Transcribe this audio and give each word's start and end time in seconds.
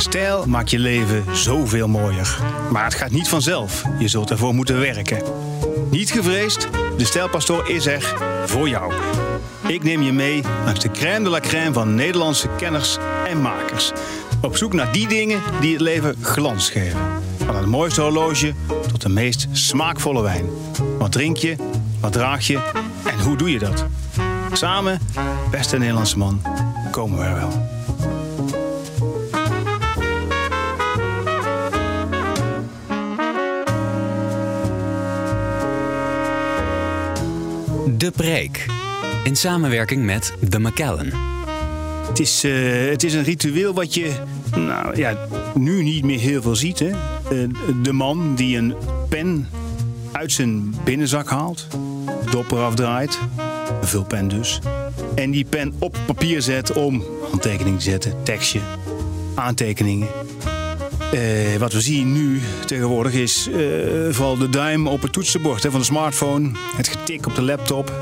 Stijl 0.00 0.46
maakt 0.46 0.70
je 0.70 0.78
leven 0.78 1.24
zoveel 1.36 1.88
mooier. 1.88 2.38
Maar 2.70 2.84
het 2.84 2.94
gaat 2.94 3.10
niet 3.10 3.28
vanzelf. 3.28 3.82
Je 3.98 4.08
zult 4.08 4.30
ervoor 4.30 4.54
moeten 4.54 4.80
werken. 4.80 5.22
Niet 5.90 6.10
gevreesd, 6.10 6.68
de 6.96 7.04
Stijlpastoor 7.04 7.68
is 7.70 7.86
er 7.86 8.14
voor 8.46 8.68
jou. 8.68 8.92
Ik 9.66 9.82
neem 9.82 10.02
je 10.02 10.12
mee 10.12 10.42
langs 10.64 10.80
de 10.80 10.90
crème 10.90 11.24
de 11.24 11.30
la 11.30 11.40
crème 11.40 11.72
van 11.72 11.94
Nederlandse 11.94 12.48
kenners 12.56 12.96
en 13.26 13.40
makers. 13.40 13.92
Op 14.42 14.56
zoek 14.56 14.72
naar 14.72 14.92
die 14.92 15.08
dingen 15.08 15.40
die 15.60 15.72
het 15.72 15.80
leven 15.80 16.16
glans 16.20 16.70
geven. 16.70 17.00
Van 17.44 17.56
het 17.56 17.66
mooiste 17.66 18.00
horloge 18.00 18.54
tot 18.88 19.02
de 19.02 19.08
meest 19.08 19.46
smaakvolle 19.52 20.22
wijn. 20.22 20.46
Wat 20.98 21.12
drink 21.12 21.36
je? 21.36 21.56
Wat 22.00 22.12
draag 22.12 22.46
je? 22.46 22.58
En 23.04 23.20
hoe 23.20 23.36
doe 23.36 23.50
je 23.50 23.58
dat? 23.58 23.86
Samen, 24.52 25.00
beste 25.50 25.78
Nederlandse 25.78 26.18
man, 26.18 26.42
komen 26.90 27.18
we 27.18 27.24
er 27.24 27.34
wel. 27.34 27.77
De 37.98 38.10
Preek. 38.10 38.66
In 39.24 39.36
samenwerking 39.36 40.04
met 40.04 40.34
The 40.48 40.58
McKellen. 40.58 41.12
Het 42.08 42.18
is, 42.18 42.44
eh, 42.44 42.52
het 42.90 43.04
is 43.04 43.14
een 43.14 43.22
ritueel 43.22 43.74
wat 43.74 43.94
je 43.94 44.12
nou, 44.56 44.96
ja, 44.96 45.18
nu 45.54 45.82
niet 45.82 46.04
meer 46.04 46.18
heel 46.18 46.42
veel 46.42 46.56
ziet. 46.56 46.78
Hè? 46.78 46.88
Eh, 46.88 47.48
de 47.82 47.92
man 47.92 48.34
die 48.34 48.56
een 48.56 48.74
pen 49.08 49.48
uit 50.12 50.32
zijn 50.32 50.74
binnenzak 50.84 51.28
haalt, 51.28 51.66
dopper 52.30 52.58
afdraait, 52.58 53.18
een 53.80 53.88
vulpen 53.88 54.28
dus, 54.28 54.60
en 55.14 55.30
die 55.30 55.44
pen 55.44 55.74
op 55.78 55.96
papier 56.06 56.42
zet 56.42 56.72
om 56.72 57.04
handtekening 57.30 57.76
te 57.76 57.82
zetten, 57.82 58.22
tekstje, 58.22 58.60
aantekeningen. 59.34 60.08
Eh, 61.12 61.56
wat 61.58 61.72
we 61.72 61.80
zien 61.80 62.12
nu 62.12 62.40
tegenwoordig 62.66 63.12
is 63.12 63.48
eh, 63.48 63.58
vooral 64.10 64.36
de 64.36 64.48
duim 64.48 64.86
op 64.86 65.02
het 65.02 65.12
toetsenbord 65.12 65.62
hè, 65.62 65.70
van 65.70 65.80
de 65.80 65.86
smartphone, 65.86 66.50
het 66.76 66.88
getik 66.88 67.26
op 67.26 67.34
de 67.34 67.42
laptop. 67.42 67.92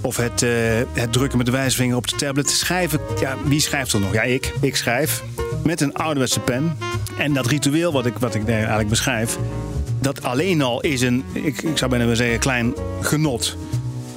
Of 0.00 0.16
het, 0.16 0.42
eh, 0.42 0.50
het 0.92 1.12
drukken 1.12 1.38
met 1.38 1.46
de 1.46 1.52
wijsvinger 1.52 1.96
op 1.96 2.08
de 2.08 2.16
tablet. 2.16 2.50
Schrijven, 2.50 3.00
ja, 3.20 3.36
wie 3.44 3.60
schrijft 3.60 3.92
er 3.92 4.00
nog? 4.00 4.12
Ja, 4.12 4.22
ik. 4.22 4.52
Ik 4.60 4.76
schrijf 4.76 5.22
met 5.64 5.80
een 5.80 5.94
ouderwetse 5.94 6.40
pen. 6.40 6.76
En 7.18 7.32
dat 7.32 7.46
ritueel 7.46 7.92
wat 7.92 8.06
ik, 8.06 8.18
wat 8.18 8.34
ik 8.34 8.48
eigenlijk 8.48 8.88
beschrijf, 8.88 9.38
dat 10.00 10.22
alleen 10.22 10.62
al 10.62 10.80
is 10.80 11.00
een, 11.00 11.24
ik, 11.32 11.62
ik 11.62 11.78
zou 11.78 11.90
bijna 11.90 12.04
willen 12.04 12.16
zeggen, 12.16 12.38
klein 12.38 12.74
genot. 13.00 13.56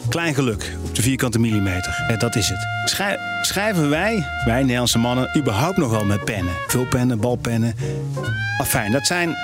Klein 0.09 0.33
geluk 0.33 0.73
de 0.95 1.01
vierkante 1.01 1.39
millimeter. 1.39 2.03
En 2.07 2.19
dat 2.19 2.35
is 2.35 2.49
het. 2.49 2.67
Schrij- 2.85 3.19
schrijven 3.41 3.89
wij, 3.89 4.27
wij 4.45 4.61
Nederlandse 4.61 4.97
mannen, 4.97 5.37
überhaupt 5.37 5.77
nog 5.77 5.91
wel 5.91 6.05
met 6.05 6.23
pennen? 6.23 6.53
Vulpennen, 6.67 7.19
balpennen. 7.19 7.75
Afijn, 8.57 8.91
dat 8.91 9.05
zijn 9.05 9.35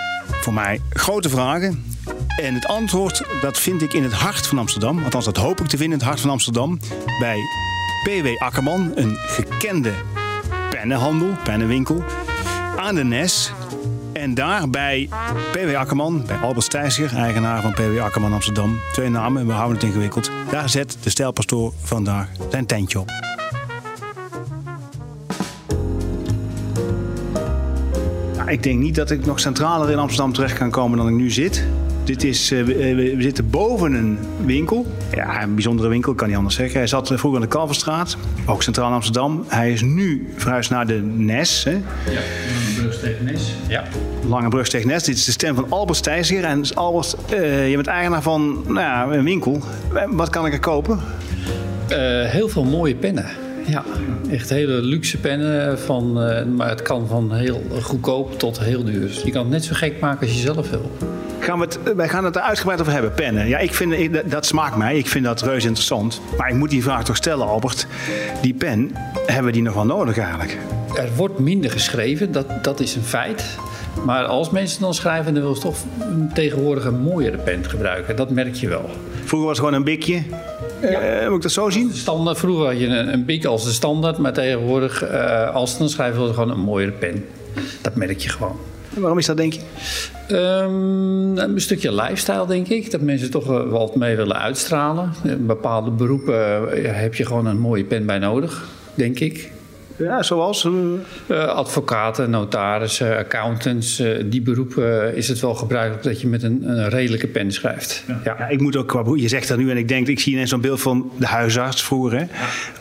voor 0.42 0.54
mij 0.54 0.82
grote 0.90 1.30
vragen. 1.30 1.86
En 2.42 2.54
het 2.54 2.66
antwoord, 2.66 3.24
dat 3.42 3.60
vind 3.60 3.82
ik 3.82 3.94
in 3.94 4.04
het 4.04 4.14
hart 4.14 4.48
van 4.48 4.58
Amsterdam. 4.58 5.04
Althans, 5.04 5.26
dat 5.26 5.38
hoop 5.38 5.62
ik 5.62 5.68
te 5.68 5.78
vinden 5.78 5.86
in 5.86 6.00
het 6.00 6.08
hart 6.08 6.20
van 6.22 6.30
Amsterdam. 6.30 6.80
Bij 7.20 7.38
P.W. 8.04 8.28
Akkerman, 8.44 8.92
een 8.96 9.18
gekende 9.20 9.92
pennenhandel, 10.70 11.30
pennenwinkel. 11.44 12.04
Aan 12.78 12.96
de 12.96 13.04
Nes. 13.04 13.52
En 14.22 14.34
daar 14.34 14.70
bij 14.70 15.10
P.W. 15.52 15.76
Akkerman, 15.76 16.24
bij 16.28 16.38
Albert 16.38 16.66
Stijsger, 16.66 17.16
eigenaar 17.16 17.62
van 17.62 17.72
P.W. 17.72 18.00
Akkerman 18.00 18.34
Amsterdam. 18.34 18.80
Twee 18.92 19.10
namen, 19.10 19.48
we 19.48 19.52
houden 19.52 19.78
het 19.78 19.86
ingewikkeld. 19.86 20.32
Daar 20.52 20.70
zet 20.70 20.98
de 21.02 21.10
stijlpastoor 21.10 21.74
vandaag 21.84 22.28
zijn 22.50 22.66
tentje 22.66 23.00
op. 23.00 23.12
Nou, 28.36 28.52
ik 28.52 28.64
denk 28.64 28.80
niet 28.80 28.96
dat 28.96 29.12
ik 29.12 29.26
nog 29.26 29.40
centraler 29.40 29.92
in 29.92 29.98
Amsterdam 29.98 30.34
terecht 30.34 30.58
kan 30.58 30.72
komen 30.72 30.98
dan 30.98 31.08
ik 31.08 31.16
nu 31.16 31.32
zit. 31.32 31.66
Dit 32.04 32.24
is, 32.24 32.52
eh, 32.52 32.64
we, 32.64 32.74
eh, 32.74 32.96
we 32.96 33.22
zitten 33.22 33.50
boven 33.50 33.94
een 33.94 34.20
winkel. 34.46 34.86
Ja, 35.16 35.44
een 35.44 35.54
bijzondere 35.54 35.90
winkel, 35.90 36.14
kan 36.14 36.28
niet 36.28 36.38
anders 36.38 36.56
zeggen. 36.56 36.78
Hij 36.78 36.88
zat 36.88 37.08
vroeger 37.08 37.36
aan 37.36 37.42
de 37.42 37.48
Kalverstraat, 37.48 38.18
ook 38.46 38.64
centraal 38.64 38.92
Amsterdam. 38.92 39.46
Hij 39.48 39.72
is 39.72 39.82
nu 39.82 40.34
verhuisd 40.36 40.70
naar 40.70 40.88
de 40.88 41.02
Nes. 41.16 41.64
Hè? 41.64 41.72
Ja, 42.12 42.22
Brugstegenis. 43.02 43.54
Ja. 43.68 43.84
Lange 44.28 44.50
Brug 44.50 44.68
tegen 44.70 44.88
Nes. 44.88 45.04
Dit 45.04 45.16
is 45.16 45.26
de 45.26 45.32
stem 45.32 45.56
van 45.56 45.66
Albert 45.70 45.98
Stijsger. 45.98 46.44
En 46.44 46.64
Albert, 46.74 47.16
eh, 47.30 47.70
je 47.70 47.76
bent 47.76 47.88
eigenaar 47.88 48.22
van 48.22 48.64
nou 48.68 48.80
ja, 48.80 49.04
een 49.12 49.24
winkel. 49.24 49.60
Eh, 49.94 50.04
Wat 50.10 50.30
kan 50.30 50.46
ik 50.46 50.54
er 50.54 50.60
kopen? 50.60 51.00
Eh, 51.90 51.98
heel 52.30 52.50
veel 52.50 52.64
mooie 52.64 52.96
pennen. 52.96 53.26
Ja, 53.66 53.84
echt 54.32 54.50
hele 54.50 54.72
luxe 54.82 55.18
pennen. 55.18 55.80
Van, 55.80 56.22
eh, 56.22 56.46
maar 56.46 56.70
het 56.70 56.82
kan 56.82 57.08
van 57.08 57.34
heel 57.34 57.62
goedkoop 57.82 58.40
tot 58.40 58.60
heel 58.60 58.84
duur. 58.84 59.00
Dus 59.08 59.22
je 59.22 59.32
kan 59.32 59.42
het 59.42 59.52
net 59.52 59.64
zo 59.66 59.74
gek 59.76 60.00
maken 60.00 60.28
als 60.28 60.36
je 60.36 60.42
zelf 60.42 60.70
wil. 60.70 60.92
Gaan 61.40 61.60
we 61.60 61.66
het, 61.66 61.80
wij 61.96 62.10
gaan 62.10 62.26
het 62.26 62.36
er 62.36 62.42
uitgebreid 62.42 62.80
over 62.82 62.94
hebben, 62.94 63.14
pennen. 63.14 63.48
Ja, 63.48 63.58
ik 63.58 63.74
vind, 63.74 63.92
ik- 63.94 64.14
dat- 64.14 64.32
dat 64.32 64.46
smaakt 64.46 64.76
mij. 64.78 64.98
Ik 64.98 65.08
vind 65.08 65.26
dat 65.26 65.42
reuze 65.42 65.68
interessant. 65.68 66.22
Maar 66.38 66.50
ik 66.50 66.56
moet 66.56 66.70
die 66.70 66.84
vraag 66.84 67.04
toch 67.04 67.16
stellen, 67.16 67.48
Albert. 67.48 67.88
Die 68.42 68.54
pen, 68.54 68.92
hebben 69.26 69.46
we 69.46 69.52
die 69.52 69.62
nog 69.62 69.74
wel 69.74 69.86
nodig 69.86 70.18
eigenlijk? 70.18 70.58
Er 70.96 71.10
wordt 71.16 71.40
minder 71.40 71.72
geschreven, 71.72 72.32
dat, 72.32 72.64
dat 72.64 72.80
is 72.80 72.96
een 72.96 73.04
feit. 73.04 73.58
Maar 74.06 74.26
als 74.26 74.50
mensen 74.50 74.82
dan 74.82 74.94
schrijven, 74.94 75.34
dan 75.34 75.42
willen 75.42 75.58
ze 75.58 75.62
toch 75.62 75.78
tegenwoordig 76.34 76.86
een 76.86 77.00
mooiere 77.02 77.38
pen 77.38 77.66
gebruiken. 77.66 78.16
Dat 78.16 78.30
merk 78.30 78.56
je 78.56 78.68
wel. 78.68 78.90
Vroeger 79.26 79.48
was 79.48 79.58
het 79.58 79.58
gewoon 79.58 79.74
een 79.74 79.84
bikje. 79.84 80.24
Eh, 80.82 81.28
moet 81.28 81.36
ik 81.36 81.42
dat 81.42 81.52
zo 81.52 81.70
zien? 81.70 81.92
Standaard, 81.94 82.38
vroeger 82.38 82.66
had 82.66 82.80
je 82.80 82.88
een, 82.88 83.14
een 83.14 83.26
bik 83.26 83.46
als 83.46 83.64
de 83.64 83.72
standaard, 83.72 84.18
maar 84.18 84.34
tegenwoordig, 84.34 85.04
eh, 85.04 85.56
als 85.56 85.72
ze 85.72 85.78
dan 85.78 85.90
schrijven, 85.90 86.18
willen 86.18 86.34
ze 86.34 86.40
gewoon 86.40 86.58
een 86.58 86.64
mooiere 86.64 86.92
pen. 86.92 87.26
Dat 87.82 87.96
merk 87.96 88.20
je 88.20 88.30
gewoon. 88.30 88.56
Waarom 88.94 89.18
is 89.18 89.26
dat, 89.26 89.38
denk 89.38 89.54
je? 89.54 89.62
Ehm, 90.28 91.38
een 91.38 91.62
stukje 91.62 91.94
lifestyle, 91.94 92.48
denk 92.48 92.68
ik. 92.68 92.92
Dat 92.92 93.02
mensen 93.02 93.32
toch 93.32 93.46
wel 93.46 93.68
wat 93.68 93.96
mee 93.96 94.16
willen 94.16 94.40
uitstralen. 94.40 95.14
In 95.24 95.46
bepaalde 95.46 95.92
beroepen 95.92 96.72
eh, 96.84 97.02
heb 97.02 97.16
je 97.16 97.26
gewoon 97.26 97.46
een 97.46 97.60
mooie 97.60 97.84
pen 97.84 98.06
bij 98.06 98.20
nodig, 98.20 98.68
denk 98.96 99.20
ik. 99.20 99.52
Ja, 100.04 100.24
zoals? 100.24 100.66
eh, 100.66 100.72
Eh, 101.28 101.46
advocaten, 101.48 102.30
notarissen, 102.30 103.18
accountants, 103.18 104.00
eh, 104.00 104.24
die 104.26 104.42
beroepen 104.42 105.12
eh, 105.12 105.18
is 105.18 105.28
het 105.28 105.40
wel 105.40 105.54
gebruikelijk 105.54 106.04
dat 106.04 106.22
je 106.22 106.28
met 106.28 106.44
een, 106.44 106.70
een 106.70 106.90
redelijke 106.90 107.28
pen 107.28 107.52
schrijft. 107.52 108.04
Ja. 108.08 108.22
Ja, 108.24 108.48
ik 108.48 108.62
moet 108.62 108.76
ook 108.76 108.88
qua 108.88 109.04
Je 109.16 109.28
zegt 109.28 109.48
dat 109.48 109.58
nu 109.58 109.70
en 109.70 109.78
ik 109.78 109.88
denk, 109.88 110.08
ik 110.08 110.20
zie 110.20 110.34
ineens 110.34 110.50
zo'n 110.50 110.62
beeld 110.62 110.82
van 110.82 111.12
de 111.18 111.26
huisarts 111.26 111.84
vroeger. 111.84 112.20
Hè? 112.20 112.26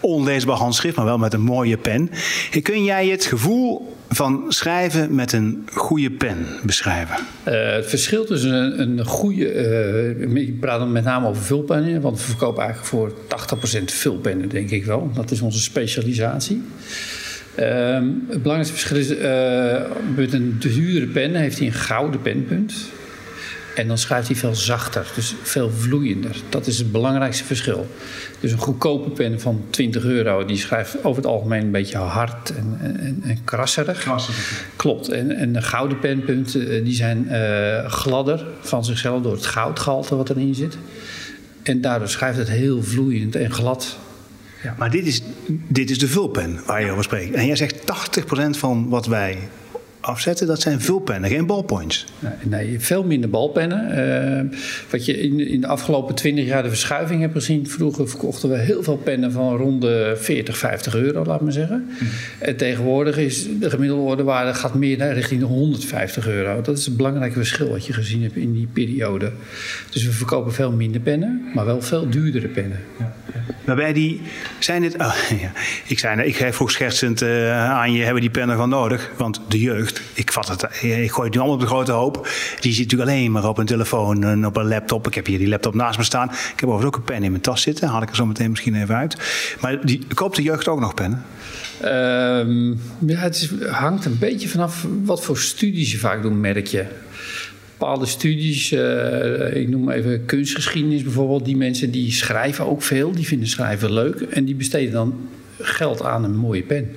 Onleesbaar 0.00 0.56
handschrift, 0.56 0.96
maar 0.96 1.04
wel 1.04 1.18
met 1.18 1.32
een 1.32 1.40
mooie 1.40 1.76
pen. 1.76 2.10
Kun 2.62 2.84
jij 2.84 3.08
het 3.08 3.24
gevoel 3.24 3.96
van 4.08 4.44
schrijven 4.48 5.14
met 5.14 5.32
een 5.32 5.68
goede 5.72 6.10
pen 6.10 6.46
beschrijven? 6.62 7.16
Eh, 7.42 7.72
het 7.72 7.86
verschil 7.86 8.24
tussen 8.24 8.80
een, 8.80 8.98
een 8.98 9.06
goede, 9.06 9.48
eh 9.48 10.34
ik 10.34 10.60
praat 10.60 10.78
dan 10.78 10.92
met 10.92 11.04
name 11.04 11.28
over 11.28 11.42
vulpennen, 11.42 12.00
want 12.00 12.18
we 12.18 12.24
verkopen 12.24 12.62
eigenlijk 12.62 12.90
voor 12.90 13.12
80% 13.80 13.84
vulpennen, 13.84 14.48
denk 14.48 14.70
ik 14.70 14.84
wel. 14.84 15.10
Dat 15.14 15.30
is 15.30 15.40
onze 15.40 15.60
specialisatie. 15.60 16.62
Ehm, 17.54 18.04
het 18.28 18.42
belangrijkste 18.42 18.72
verschil 18.72 18.96
is, 18.96 19.16
eh, 19.16 19.82
met 20.16 20.32
een 20.32 20.56
dure 20.58 21.06
pen 21.06 21.34
heeft 21.34 21.58
hij 21.58 21.66
een 21.66 21.72
gouden 21.72 22.22
penpunt. 22.22 22.74
En 23.74 23.88
dan 23.88 23.98
schrijft 23.98 24.26
hij 24.26 24.36
veel 24.36 24.54
zachter, 24.54 25.06
dus 25.14 25.34
veel 25.42 25.70
vloeiender. 25.70 26.36
Dat 26.48 26.66
is 26.66 26.78
het 26.78 26.92
belangrijkste 26.92 27.44
verschil. 27.44 27.86
Dus 28.40 28.52
een 28.52 28.58
goedkope 28.58 29.10
pen 29.10 29.40
van 29.40 29.64
20 29.70 30.04
euro, 30.04 30.44
die 30.44 30.56
schrijft 30.56 31.04
over 31.04 31.22
het 31.22 31.30
algemeen 31.30 31.62
een 31.62 31.70
beetje 31.70 31.98
hard 31.98 32.56
en, 32.56 32.78
en, 32.80 33.20
en 33.24 33.38
krasserig. 33.44 34.04
Klopt. 34.76 35.08
En, 35.08 35.36
en 35.36 35.52
de 35.52 35.62
gouden 35.62 35.98
penpunten, 35.98 36.70
eh, 36.70 36.84
die 36.84 36.94
zijn 36.94 37.28
eh, 37.28 37.86
gladder 37.86 38.44
van 38.60 38.84
zichzelf 38.84 39.22
door 39.22 39.32
het 39.32 39.46
goudgehalte 39.46 40.16
wat 40.16 40.30
erin 40.30 40.54
zit. 40.54 40.78
En 41.62 41.80
daardoor 41.80 42.08
schrijft 42.08 42.38
het 42.38 42.50
heel 42.50 42.82
vloeiend 42.82 43.36
en 43.36 43.52
glad. 43.52 43.98
Maar 44.78 44.90
dit 44.90 45.06
is, 45.06 45.22
dit 45.68 45.90
is 45.90 45.98
de 45.98 46.08
vulpen 46.08 46.60
waar 46.66 46.84
je 46.84 46.90
over 46.90 47.04
spreekt. 47.04 47.34
En 47.34 47.46
jij 47.46 47.56
zegt 47.56 47.74
80% 47.80 48.58
van 48.58 48.88
wat 48.88 49.06
wij 49.06 49.38
afzetten, 50.00 50.46
dat 50.46 50.60
zijn 50.60 50.80
vulpennen, 50.80 51.30
geen 51.30 51.46
ballpoints. 51.46 52.06
Nee, 52.18 52.32
nee, 52.44 52.80
veel 52.80 53.04
minder 53.04 53.30
balpennen. 53.30 53.98
Uh, 54.52 54.58
wat 54.90 55.04
je 55.04 55.20
in, 55.20 55.48
in 55.48 55.60
de 55.60 55.66
afgelopen 55.66 56.14
20 56.14 56.44
jaar 56.44 56.62
de 56.62 56.68
verschuiving 56.68 57.20
hebt 57.20 57.32
gezien. 57.32 57.68
Vroeger 57.68 58.08
verkochten 58.08 58.48
we 58.48 58.56
heel 58.56 58.82
veel 58.82 58.96
pennen 58.96 59.32
van 59.32 59.56
rond 59.56 59.80
de 59.80 60.16
40, 60.16 60.58
50 60.58 60.94
euro, 60.94 61.24
laat 61.24 61.40
maar 61.40 61.52
zeggen. 61.52 61.88
Mm. 62.00 62.08
En 62.38 62.56
tegenwoordig 62.56 63.16
is 63.16 63.46
de 63.58 63.70
gemiddelde 63.70 64.02
ordewaarde 64.02 64.54
gaat 64.54 64.74
meer 64.74 64.96
naar 64.96 65.14
richting 65.14 65.40
de 65.40 65.46
150 65.46 66.28
euro. 66.28 66.60
Dat 66.60 66.78
is 66.78 66.86
het 66.86 66.96
belangrijke 66.96 67.36
verschil 67.36 67.68
wat 67.68 67.86
je 67.86 67.92
gezien 67.92 68.22
hebt 68.22 68.36
in 68.36 68.52
die 68.52 68.68
periode. 68.72 69.32
Dus 69.90 70.04
we 70.04 70.12
verkopen 70.12 70.52
veel 70.52 70.72
minder 70.72 71.00
pennen, 71.00 71.42
maar 71.54 71.64
wel 71.64 71.82
veel 71.82 72.10
duurdere 72.10 72.48
pennen. 72.48 72.80
Ja. 72.98 73.14
Maar 73.70 73.78
bij 73.78 73.92
die, 73.92 74.20
zijn 74.58 74.82
het, 74.82 74.94
oh, 74.94 75.14
ja. 75.42 75.52
ik, 75.86 75.98
zei, 75.98 76.22
ik 76.22 76.54
vroeg 76.54 76.70
schertsend 76.70 77.22
uh, 77.22 77.70
aan 77.70 77.92
je, 77.92 78.02
hebben 78.02 78.20
die 78.20 78.30
pennen 78.30 78.56
van 78.56 78.68
nodig? 78.68 79.10
Want 79.16 79.40
de 79.48 79.60
jeugd, 79.60 80.00
ik 80.12 80.32
vat 80.32 80.48
het, 80.48 80.62
ik 80.82 81.10
gooi 81.10 81.26
het 81.26 81.34
nu 81.34 81.40
allemaal 81.40 81.54
op 81.54 81.60
de 81.60 81.66
grote 81.66 81.92
hoop. 81.92 82.28
Die 82.60 82.72
zit 82.72 82.82
natuurlijk 82.82 83.10
alleen 83.10 83.32
maar 83.32 83.48
op 83.48 83.58
een 83.58 83.66
telefoon 83.66 84.24
en 84.24 84.46
op 84.46 84.56
een 84.56 84.68
laptop. 84.68 85.06
Ik 85.06 85.14
heb 85.14 85.26
hier 85.26 85.38
die 85.38 85.48
laptop 85.48 85.74
naast 85.74 85.98
me 85.98 86.04
staan. 86.04 86.28
Ik 86.28 86.60
heb 86.60 86.68
overigens 86.68 86.86
ook 86.86 86.96
een 86.96 87.14
pen 87.14 87.22
in 87.22 87.30
mijn 87.30 87.42
tas 87.42 87.62
zitten. 87.62 87.88
Haal 87.88 88.02
ik 88.02 88.08
er 88.08 88.16
zo 88.16 88.26
meteen 88.26 88.50
misschien 88.50 88.74
even 88.74 88.96
uit. 88.96 89.16
Maar 89.60 89.86
die, 89.86 90.06
koopt 90.14 90.36
de 90.36 90.42
jeugd 90.42 90.68
ook 90.68 90.80
nog 90.80 90.94
pennen? 90.94 91.24
Um, 91.84 92.80
ja, 93.06 93.18
het 93.18 93.50
hangt 93.70 94.04
een 94.04 94.18
beetje 94.18 94.48
vanaf 94.48 94.86
wat 95.04 95.24
voor 95.24 95.38
studies 95.38 95.92
je 95.92 95.98
vaak 95.98 96.22
doet, 96.22 96.40
merk 96.40 96.66
je 96.66 96.86
bepaalde 97.80 98.06
studies, 98.06 98.72
uh, 98.72 99.56
ik 99.56 99.68
noem 99.68 99.90
even 99.90 100.24
kunstgeschiedenis 100.24 101.02
bijvoorbeeld, 101.02 101.44
die 101.44 101.56
mensen 101.56 101.90
die 101.90 102.12
schrijven 102.12 102.66
ook 102.66 102.82
veel, 102.82 103.12
die 103.12 103.26
vinden 103.26 103.48
schrijven 103.48 103.92
leuk 103.92 104.20
en 104.20 104.44
die 104.44 104.54
besteden 104.54 104.92
dan 104.92 105.28
geld 105.58 106.02
aan 106.02 106.24
een 106.24 106.36
mooie 106.36 106.62
pen. 106.62 106.88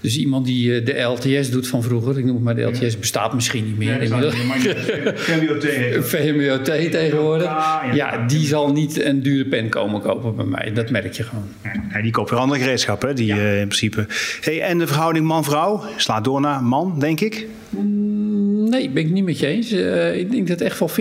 Dus 0.00 0.16
iemand 0.16 0.46
die 0.46 0.80
eh, 0.80 0.86
de 0.86 1.00
LTS 1.00 1.50
doet 1.50 1.68
van 1.68 1.82
vroeger, 1.82 2.18
ik 2.18 2.24
noem 2.24 2.34
het 2.34 2.44
maar 2.44 2.54
de 2.54 2.62
LTS, 2.62 2.98
bestaat 2.98 3.34
misschien 3.34 3.64
niet 3.64 3.78
meer. 3.78 4.02
VMBOT 6.02 6.64
tegenwoordig. 6.90 7.46
Ja, 7.94 8.26
die 8.26 8.46
zal 8.46 8.72
niet 8.72 9.04
een 9.04 9.22
dure 9.22 9.48
pen 9.48 9.68
komen 9.68 10.00
kopen 10.00 10.36
bij 10.36 10.44
mij. 10.44 10.72
Dat 10.72 10.90
merk 10.90 11.12
je 11.12 11.22
gewoon. 11.22 11.48
Ja, 11.92 12.02
die 12.02 12.10
koopt 12.10 12.30
weer 12.30 12.38
andere 12.38 12.60
gereedschappen, 12.60 13.16
die 13.16 13.32
uh, 13.32 13.60
in 13.60 13.66
principe. 13.66 14.06
Hey, 14.40 14.62
en 14.62 14.78
de 14.78 14.86
verhouding 14.86 15.26
man-vrouw 15.26 15.84
slaat 15.96 16.24
door 16.24 16.40
naar 16.40 16.62
man, 16.62 16.98
denk 16.98 17.20
ik? 17.20 17.46
Nee, 18.74 18.90
ben 18.90 19.02
ik 19.02 19.10
niet 19.10 19.24
met 19.24 19.38
je 19.38 19.46
eens. 19.46 19.72
Uh, 19.72 20.16
ik 20.16 20.30
denk 20.30 20.48
dat 20.48 20.58
het 20.58 20.68
echt 20.68 20.78
wel 20.78 20.90
50-50 20.90 20.92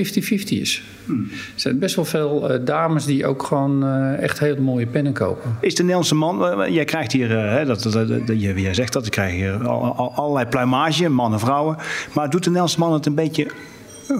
is. 0.47 0.83
Hmm. 1.05 1.27
Er 1.31 1.39
zijn 1.55 1.79
best 1.79 1.95
wel 1.95 2.05
veel 2.05 2.51
uh, 2.51 2.65
dames 2.65 3.05
die 3.05 3.25
ook 3.25 3.43
gewoon 3.43 3.83
uh, 3.83 4.21
echt 4.21 4.39
hele 4.39 4.59
mooie 4.59 4.85
pennen 4.85 5.13
kopen. 5.13 5.57
Is 5.61 5.75
de 5.75 5.81
Nederlandse 5.81 6.15
man, 6.15 6.71
jij 6.71 6.85
krijgt 6.85 7.11
hier, 7.11 7.29
hè, 7.29 7.65
dat, 7.65 7.83
dat, 7.83 8.07
dat, 8.27 8.41
jij 8.41 8.73
zegt 8.73 8.93
dat, 8.93 9.05
ik 9.05 9.11
krijg 9.11 9.33
hier 9.33 9.67
allerlei 9.67 10.45
pluimage, 10.45 11.09
mannen 11.09 11.39
en 11.39 11.45
vrouwen. 11.45 11.77
Maar 12.13 12.29
doet 12.29 12.43
de 12.43 12.49
Nederlandse 12.49 12.79
man 12.79 12.93
het 12.93 13.05
een 13.05 13.15
beetje 13.15 13.47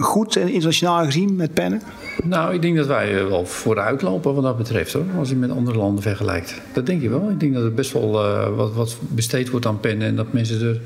goed 0.00 0.36
internationaal 0.36 1.04
gezien 1.04 1.36
met 1.36 1.54
pennen? 1.54 1.82
Nou, 2.24 2.54
ik 2.54 2.62
denk 2.62 2.76
dat 2.76 2.86
wij 2.86 3.28
wel 3.28 3.46
vooruit 3.46 4.02
lopen 4.02 4.34
wat 4.34 4.42
dat 4.42 4.56
betreft 4.56 4.92
hoor. 4.92 5.04
Als 5.18 5.28
je 5.28 5.36
met 5.36 5.50
andere 5.50 5.78
landen 5.78 6.02
vergelijkt. 6.02 6.60
Dat 6.72 6.86
denk 6.86 7.02
ik 7.02 7.10
wel. 7.10 7.30
Ik 7.30 7.40
denk 7.40 7.54
dat 7.54 7.62
er 7.62 7.74
best 7.74 7.92
wel 7.92 8.10
wat, 8.54 8.74
wat 8.74 8.96
besteed 9.00 9.50
wordt 9.50 9.66
aan 9.66 9.80
pennen 9.80 10.08
en 10.08 10.16
dat 10.16 10.32
mensen 10.32 10.68
er 10.68 10.80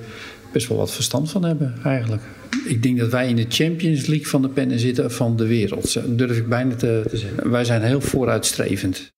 best 0.52 0.68
wel 0.68 0.78
wat 0.78 0.92
verstand 0.92 1.30
van 1.30 1.44
hebben 1.44 1.74
eigenlijk. 1.84 2.22
Ik 2.64 2.82
denk 2.82 2.98
dat 2.98 3.10
wij 3.10 3.28
in 3.28 3.36
de 3.36 3.46
Champions 3.48 4.06
League 4.06 4.26
van 4.26 4.42
de 4.42 4.48
pennen 4.48 4.78
zitten 4.78 5.12
van 5.12 5.36
de 5.36 5.46
wereld. 5.46 5.94
Dat 5.94 6.18
durf 6.18 6.36
ik 6.36 6.48
bijna 6.48 6.74
te, 6.74 7.04
te 7.08 7.16
zeggen. 7.16 7.50
Wij 7.50 7.64
zijn 7.64 7.82
heel 7.82 8.00
vooruitstrevend. 8.00 9.12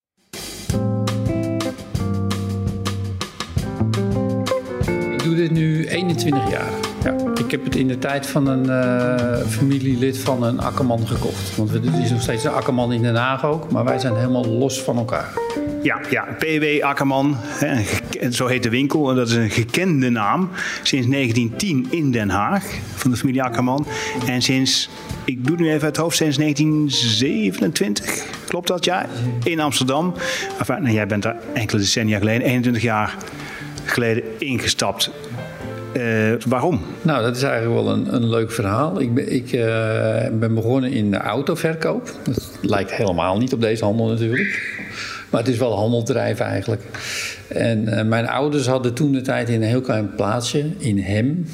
Ik 5.13 5.23
doe 5.23 5.35
dit 5.35 5.51
nu 5.51 5.87
21 5.87 6.51
jaar. 6.51 6.73
Ja. 7.05 7.17
Ik 7.35 7.51
heb 7.51 7.65
het 7.65 7.77
in 7.77 7.89
de 7.89 7.99
tijd 7.99 8.27
van 8.27 8.47
een 8.47 8.65
uh, 8.65 9.47
familielid 9.47 10.19
van 10.19 10.43
een 10.43 10.61
akkerman 10.61 11.07
gekocht. 11.07 11.57
Want 11.57 11.75
er 11.75 12.01
is 12.03 12.11
nog 12.11 12.23
steeds 12.23 12.45
een 12.45 12.51
akkerman 12.51 12.93
in 12.93 13.03
Den 13.03 13.15
Haag 13.15 13.45
ook. 13.45 13.71
Maar 13.71 13.85
wij 13.85 13.99
zijn 13.99 14.15
helemaal 14.15 14.47
los 14.47 14.83
van 14.83 14.97
elkaar. 14.97 15.33
Ja, 15.83 16.01
ja 16.11 16.27
PW 16.39 16.83
Akkerman, 16.83 17.37
zo 18.31 18.47
heet 18.47 18.63
de 18.63 18.71
winkel. 18.71 19.15
Dat 19.15 19.29
is 19.29 19.35
een 19.35 19.51
gekende 19.51 20.09
naam. 20.09 20.51
Sinds 20.83 21.09
1910 21.09 21.87
in 21.91 22.11
Den 22.11 22.29
Haag, 22.29 22.65
van 22.95 23.11
de 23.11 23.17
familie 23.17 23.43
Akkerman. 23.43 23.87
En 24.27 24.43
sinds, 24.43 24.91
ik 25.25 25.45
doe 25.45 25.57
het 25.57 25.61
nu 25.61 25.69
even 25.69 25.83
uit 25.83 25.97
het 25.97 25.97
hoofd, 25.97 26.17
sinds 26.17 26.37
1927, 26.37 28.25
klopt 28.47 28.69
dat 28.69 28.85
ja? 28.85 29.07
In 29.43 29.61
Amsterdam. 29.61 30.15
Enfin, 30.59 30.83
nou, 30.83 30.95
jij 30.95 31.07
bent 31.07 31.23
daar 31.23 31.37
enkele 31.53 31.81
decennia 31.81 32.19
geleden, 32.19 32.47
21 32.47 32.83
jaar 32.83 33.17
geleden 33.85 34.25
ingestapt. 34.39 35.11
Uh, 35.97 36.33
waarom? 36.47 36.81
Nou, 37.03 37.23
dat 37.23 37.37
is 37.37 37.43
eigenlijk 37.43 37.83
wel 37.83 37.93
een, 37.93 38.15
een 38.15 38.29
leuk 38.29 38.53
verhaal. 38.53 39.01
Ik, 39.01 39.15
ben, 39.15 39.33
ik 39.33 39.53
uh, 39.53 39.61
ben 40.33 40.55
begonnen 40.55 40.93
in 40.93 41.11
de 41.11 41.17
autoverkoop. 41.17 42.13
Dat 42.25 42.59
lijkt 42.61 42.93
helemaal 42.93 43.39
niet 43.39 43.53
op 43.53 43.61
deze 43.61 43.85
handel 43.85 44.07
natuurlijk. 44.09 44.80
Maar 45.31 45.41
het 45.41 45.51
is 45.51 45.59
wel 45.59 45.77
handeldrijven 45.77 46.47
eigenlijk. 46.47 46.83
En 47.49 47.83
uh, 47.89 48.03
mijn 48.03 48.29
ouders 48.29 48.67
hadden 48.67 48.95
toen 48.95 49.13
de 49.13 49.21
tijd 49.21 49.49
in 49.49 49.63
een 49.63 49.69
heel 49.69 49.81
klein 49.81 50.15
plaatsje 50.15 50.65
in 50.79 50.99
Hem. 50.99 51.47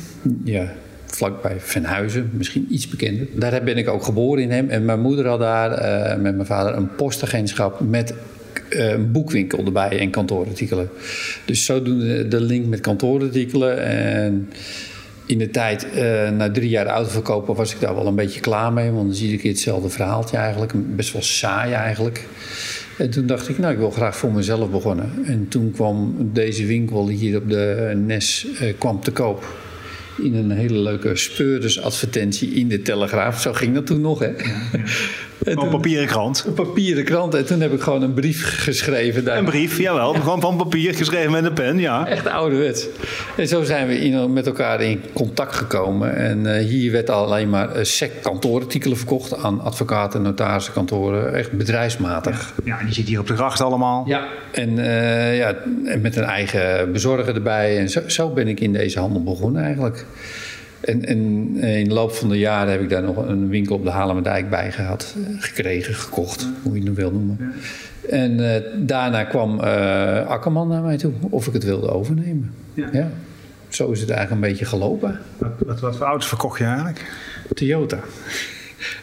Ja, 0.45 0.73
vlakbij 1.07 1.57
Venhuizen, 1.59 2.31
misschien 2.33 2.67
iets 2.71 2.89
bekender. 2.89 3.27
Daar 3.33 3.63
ben 3.63 3.77
ik 3.77 3.89
ook 3.89 4.03
geboren 4.03 4.43
in 4.43 4.51
Hem. 4.51 4.69
En 4.69 4.85
mijn 4.85 5.01
moeder 5.01 5.27
had 5.27 5.39
daar 5.39 5.71
uh, 5.71 6.23
met 6.23 6.35
mijn 6.35 6.47
vader 6.47 6.77
een 6.77 6.95
postagentschap 6.95 7.81
met 7.81 8.15
uh, 8.71 8.91
een 8.91 9.13
boekwinkel 9.13 9.65
erbij 9.65 9.99
en 9.99 10.11
kantoorartikelen. 10.11 10.89
Dus 11.45 11.65
zodoende 11.65 12.29
de 12.29 12.41
link 12.41 12.67
met 12.67 12.81
kantoorartikelen. 12.81 13.83
En 13.85 14.51
in 15.27 15.39
de 15.39 15.51
tijd, 15.51 15.87
na 16.37 16.51
drie 16.51 16.69
jaar 16.69 16.87
autoverkopen, 16.87 17.55
was 17.55 17.75
ik 17.75 17.81
daar 17.81 17.95
wel 17.95 18.07
een 18.07 18.15
beetje 18.15 18.41
klaar 18.41 18.73
mee. 18.73 18.91
Want 18.91 19.07
dan 19.07 19.15
zie 19.15 19.33
ik 19.33 19.43
hetzelfde 19.43 19.89
verhaaltje 19.89 20.37
eigenlijk. 20.37 20.73
Best 20.97 21.13
wel 21.13 21.23
saai 21.23 21.73
eigenlijk. 21.73 22.25
En 22.99 23.11
toen 23.11 23.27
dacht 23.27 23.49
ik, 23.49 23.59
nou, 23.59 23.73
ik 23.73 23.79
wil 23.79 23.91
graag 23.91 24.17
voor 24.17 24.33
mezelf 24.33 24.71
begonnen. 24.71 25.11
En 25.25 25.49
toen 25.49 25.71
kwam 25.71 26.17
deze 26.33 26.67
winkel 26.67 27.09
hier 27.09 27.37
op 27.37 27.49
de 27.49 27.93
Nes 28.07 28.47
eh, 28.61 28.75
kwam 28.79 29.01
te 29.01 29.13
koop. 29.13 29.45
In 30.23 30.35
een 30.35 30.51
hele 30.51 30.79
leuke 30.79 31.17
speurdersadvertentie 31.17 32.51
in 32.51 32.69
de 32.69 32.83
Telegraaf. 32.83 33.41
Zo 33.41 33.53
ging 33.53 33.75
dat 33.75 33.87
toen 33.87 34.01
nog, 34.01 34.19
hè? 34.19 34.27
Ja. 34.27 34.35
Een 35.45 35.69
papieren 35.69 36.07
krant. 36.07 36.45
Een 36.47 36.55
papieren 36.55 37.05
krant. 37.05 37.35
En 37.35 37.47
toen 37.47 37.61
heb 37.61 37.73
ik 37.73 37.81
gewoon 37.81 38.03
een 38.03 38.15
brief 38.15 38.63
geschreven. 38.63 39.25
Daar. 39.25 39.39
Een 39.39 39.45
brief, 39.45 39.79
jawel. 39.79 40.15
Ja. 40.15 40.21
Gewoon 40.21 40.41
van 40.41 40.57
papier 40.57 40.95
geschreven 40.95 41.31
met 41.31 41.45
een 41.45 41.53
pen, 41.53 41.79
ja. 41.79 42.07
Echt 42.07 42.27
ouderwets. 42.27 42.87
En 43.37 43.49
zo 43.49 43.63
zijn 43.63 43.87
we 43.87 43.99
in, 43.99 44.33
met 44.33 44.47
elkaar 44.47 44.83
in 44.83 45.01
contact 45.13 45.55
gekomen. 45.55 46.17
En 46.17 46.45
uh, 46.45 46.57
hier 46.57 46.93
werd 46.93 47.11
alleen 47.11 47.51
maar 47.51 47.77
uh, 47.77 47.85
sec 47.85 48.11
kantoorartikelen 48.23 48.97
verkocht 48.97 49.37
aan 49.37 49.61
advocaten, 49.61 50.23
notarissen, 50.23 50.73
kantoren. 50.73 51.35
Echt 51.35 51.53
bedrijfsmatig. 51.53 52.55
Ja, 52.65 52.79
die 52.85 52.95
zit 52.95 53.07
hier 53.07 53.21
op 53.21 53.27
de 53.27 53.37
gracht 53.37 53.61
allemaal. 53.61 54.05
Ja, 54.07 54.27
en, 54.53 54.79
uh, 54.79 55.37
ja, 55.37 55.55
en 55.85 56.01
met 56.01 56.17
een 56.17 56.25
eigen 56.25 56.93
bezorger 56.93 57.35
erbij. 57.35 57.79
En 57.79 57.89
zo, 57.89 58.01
zo 58.07 58.31
ben 58.31 58.49
ik 58.49 58.61
in 58.61 58.73
deze 58.73 58.99
handel 58.99 59.23
begonnen 59.23 59.63
eigenlijk. 59.63 60.07
En, 60.87 61.05
en, 61.05 61.19
in 61.57 61.89
de 61.89 61.95
loop 61.95 62.13
van 62.13 62.29
de 62.29 62.39
jaren 62.39 62.73
heb 62.73 62.81
ik 62.81 62.89
daar 62.89 63.03
nog 63.03 63.17
een 63.17 63.49
winkel 63.49 63.77
op 63.77 63.85
de 63.85 63.91
Halemerdijk 63.91 64.51
bij 64.51 64.73
gehad, 64.73 65.15
eh, 65.17 65.43
gekregen, 65.43 65.95
gekocht, 65.95 66.49
hoe 66.63 66.79
je 66.79 66.87
het 66.87 66.95
wil 66.95 67.11
noemen. 67.11 67.53
En 68.11 68.39
uh, 68.39 68.55
daarna 68.77 69.25
kwam 69.25 69.61
uh, 69.61 70.27
Akkerman 70.27 70.69
naar 70.69 70.83
mij 70.83 70.97
toe 70.97 71.13
of 71.21 71.47
ik 71.47 71.53
het 71.53 71.65
wilde 71.65 71.91
overnemen. 71.91 72.53
Ja. 72.75 72.89
ja. 72.93 73.11
Zo 73.69 73.91
is 73.91 74.01
het 74.01 74.11
eigenlijk 74.11 74.43
een 74.43 74.51
beetje 74.51 74.65
gelopen. 74.65 75.19
Wat, 75.39 75.51
wat, 75.67 75.81
wat 75.81 75.97
voor 75.97 76.07
auto's 76.07 76.29
verkocht 76.29 76.59
je 76.59 76.65
eigenlijk? 76.65 77.13
Toyota. 77.55 77.99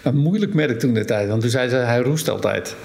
Een 0.03 0.17
moeilijk 0.17 0.53
merk 0.53 0.79
toen 0.79 0.93
de 0.93 1.05
tijd, 1.05 1.29
want 1.29 1.41
toen 1.41 1.49
zei 1.49 1.69
ze 1.69 1.75
hij 1.75 1.99
roest 1.99 2.29
altijd. 2.29 2.75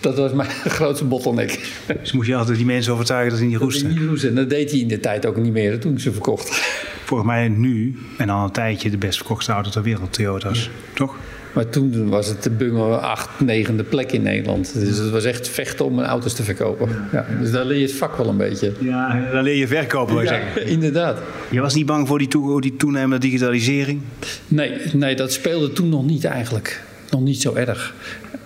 Dat 0.00 0.16
was 0.16 0.32
mijn 0.32 0.48
grootste 0.78 1.04
bottleneck. 1.04 1.58
Dus 2.00 2.12
moest 2.12 2.28
je 2.28 2.34
altijd 2.36 2.56
die 2.56 2.66
mensen 2.66 2.92
overtuigen 2.92 3.30
dat 3.30 3.38
hij 3.38 3.48
niet 3.48 3.58
roesten? 3.58 3.88
niet 3.88 4.08
roesten. 4.08 4.34
Dat 4.34 4.50
deed 4.50 4.70
hij 4.70 4.80
in 4.80 4.88
de 4.88 5.00
tijd 5.00 5.26
ook 5.26 5.36
niet 5.36 5.52
meer 5.52 5.78
toen 5.78 5.92
ik 5.92 6.00
ze 6.00 6.12
verkocht 6.12 6.60
volgens 7.08 7.28
mij 7.28 7.48
nu 7.48 7.98
en 8.16 8.28
al 8.28 8.44
een 8.44 8.50
tijdje 8.50 8.90
de 8.90 8.98
best 8.98 9.16
verkochte 9.16 9.52
auto 9.52 9.70
ter 9.70 9.82
wereld, 9.82 10.12
Toyota's. 10.12 10.64
Ja. 10.64 10.70
Toch? 10.94 11.16
Maar 11.52 11.68
toen 11.68 12.08
was 12.08 12.26
het 12.26 12.42
de 12.42 12.50
bungel 12.50 12.96
8, 12.96 13.28
negende 13.40 13.82
plek 13.82 14.12
in 14.12 14.22
Nederland. 14.22 14.74
Dus 14.74 14.98
het 14.98 15.10
was 15.10 15.24
echt 15.24 15.48
vechten 15.48 15.84
om 15.84 16.00
auto's 16.00 16.34
te 16.34 16.42
verkopen. 16.42 16.88
Ja. 17.12 17.26
dus 17.40 17.50
daar 17.50 17.64
leer 17.64 17.78
je 17.78 17.86
het 17.86 17.94
vak 17.94 18.16
wel 18.16 18.28
een 18.28 18.36
beetje. 18.36 18.72
Ja, 18.78 19.28
dan 19.32 19.42
leer 19.42 19.56
je 19.56 19.66
verkopen, 19.66 20.14
wil 20.14 20.24
je 20.24 20.30
ja, 20.30 20.34
zeggen. 20.34 20.66
Inderdaad. 20.66 21.18
Je 21.50 21.60
was 21.60 21.74
niet 21.74 21.86
bang 21.86 22.08
voor 22.08 22.18
die, 22.18 22.28
toe, 22.28 22.60
die 22.60 22.76
toenemende 22.76 23.18
digitalisering? 23.18 24.00
Nee, 24.48 24.72
nee, 24.92 25.16
dat 25.16 25.32
speelde 25.32 25.72
toen 25.72 25.88
nog 25.88 26.04
niet 26.04 26.24
eigenlijk. 26.24 26.82
Nog 27.10 27.20
niet 27.20 27.40
zo 27.40 27.54
erg. 27.54 27.94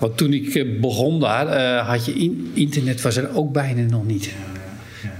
Want 0.02 0.16
toen 0.16 0.32
ik 0.32 0.54
eh, 0.54 0.80
begon 0.80 1.20
daar, 1.20 1.46
uh, 1.46 1.88
had 1.88 2.04
je 2.04 2.12
in, 2.12 2.50
internet 2.54 3.02
was 3.02 3.16
er 3.16 3.36
ook 3.36 3.52
bijna 3.52 3.90
nog 3.90 4.06
niet. 4.06 4.32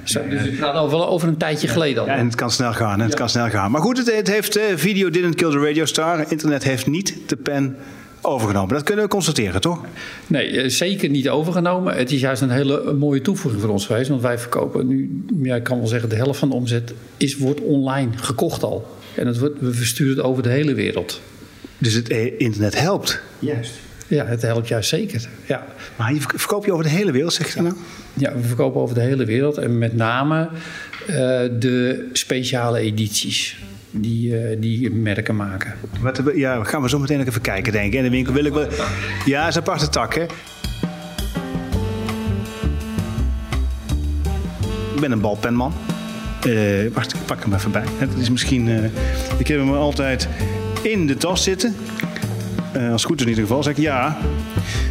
Zo, 0.04 0.28
dus 0.28 0.44
ik 0.44 0.56
praat 0.56 0.74
over, 0.74 1.06
over 1.06 1.28
een 1.28 1.36
tijdje 1.36 1.68
geleden 1.68 2.02
al. 2.02 2.08
Ja, 2.08 2.16
en 2.16 2.26
het 2.26 2.34
kan 2.34 2.50
snel 2.50 2.72
gaan. 2.72 3.00
Het 3.00 3.14
kan 3.14 3.28
snel 3.28 3.48
gaan. 3.48 3.70
Maar 3.70 3.80
goed, 3.80 3.98
het, 3.98 4.16
het 4.16 4.28
heeft 4.28 4.56
uh, 4.56 4.62
video 4.74 5.10
didn't 5.10 5.34
kill 5.34 5.50
the 5.50 5.58
radio 5.58 5.84
star. 5.84 6.24
Internet 6.28 6.62
heeft 6.62 6.86
niet 6.86 7.16
de 7.26 7.36
pen 7.36 7.76
overgenomen. 8.20 8.74
Dat 8.74 8.82
kunnen 8.82 9.04
we 9.04 9.10
constateren, 9.10 9.60
toch? 9.60 9.80
Nee, 10.26 10.60
eh, 10.60 10.68
zeker 10.68 11.08
niet 11.08 11.28
overgenomen. 11.28 11.96
Het 11.96 12.12
is 12.12 12.20
juist 12.20 12.42
een 12.42 12.50
hele 12.50 12.92
mooie 12.92 13.20
toevoeging 13.20 13.62
voor 13.62 13.70
ons 13.70 13.86
geweest. 13.86 14.08
Want 14.08 14.22
wij 14.22 14.38
verkopen 14.38 14.86
nu, 14.86 15.24
ja, 15.42 15.54
ik 15.54 15.62
kan 15.62 15.78
wel 15.78 15.86
zeggen, 15.86 16.08
de 16.08 16.16
helft 16.16 16.38
van 16.38 16.48
de 16.48 16.54
omzet 16.54 16.92
is, 17.16 17.36
wordt 17.36 17.60
online 17.60 18.10
gekocht 18.16 18.62
al. 18.62 18.96
En 19.14 19.26
het 19.26 19.38
wordt, 19.38 19.60
we 19.60 19.72
versturen 19.72 20.16
het 20.16 20.24
over 20.24 20.42
de 20.42 20.48
hele 20.48 20.74
wereld. 20.74 21.20
Dus 21.78 21.94
het 21.94 22.08
eh, 22.08 22.40
internet 22.40 22.80
helpt. 22.80 23.20
Juist. 23.38 23.72
Ja, 24.09 24.25
het 24.26 24.42
helpt 24.42 24.68
juist 24.68 24.88
zeker. 24.88 25.28
Ja. 25.47 25.64
Maar 25.97 26.14
je 26.14 26.21
verk- 26.21 26.38
verkoop 26.38 26.64
je 26.64 26.73
over 26.73 26.85
de 26.85 26.90
hele 26.90 27.12
wereld, 27.12 27.32
zeg 27.32 27.54
je 27.54 27.62
nou? 27.62 27.75
ja, 28.14 28.32
we 28.35 28.42
verkopen 28.42 28.80
over 28.80 28.94
de 28.94 29.00
hele 29.00 29.25
wereld. 29.25 29.56
En 29.59 29.78
met 29.78 29.97
name 29.97 30.49
eh, 31.06 31.14
de 31.59 32.09
speciale 32.12 32.78
edities 32.78 33.59
die, 33.90 34.38
eh, 34.38 34.56
die 34.61 34.90
merken 34.90 35.37
maken. 35.37 35.75
Wat, 36.00 36.23
ja, 36.35 36.64
gaan 36.64 36.82
we 36.82 36.88
zo 36.88 36.99
meteen 36.99 37.26
even 37.26 37.40
kijken, 37.40 37.73
denk 37.73 37.87
ik. 37.92 37.94
In 37.99 38.02
de 38.02 38.11
winkel 38.11 38.32
wil 38.32 38.44
ik 38.44 38.52
wel... 38.52 38.66
Ja, 39.25 39.49
is 39.49 39.54
een 39.54 39.61
aparte 39.61 39.88
tak, 39.88 40.14
hè? 40.14 40.23
Ik 44.94 45.00
ben 45.00 45.12
een 45.12 45.21
balpenman. 45.21 45.73
Eh, 46.42 46.52
wacht, 46.92 47.14
ik 47.14 47.25
pak 47.26 47.42
hem 47.42 47.54
even 47.54 47.71
bij. 47.71 47.85
Het 47.99 48.11
is 48.18 48.30
misschien... 48.30 48.68
ik 49.38 49.47
heb 49.49 49.59
hem 49.59 49.73
altijd 49.73 50.28
in 50.82 51.06
de 51.06 51.16
tas 51.16 51.42
zitten. 51.42 51.75
Eh, 52.73 52.93
als 52.93 53.02
het 53.02 53.11
goed 53.11 53.17
is 53.17 53.23
in 53.23 53.29
ieder 53.29 53.45
geval. 53.45 53.62
Zeg 53.62 53.76
ik 53.76 53.83
ja. 53.83 54.17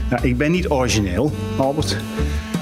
Nou, 0.10 0.28
ik 0.28 0.38
ben 0.38 0.52
niet 0.52 0.70
origineel, 0.70 1.34
Albert. 1.58 1.98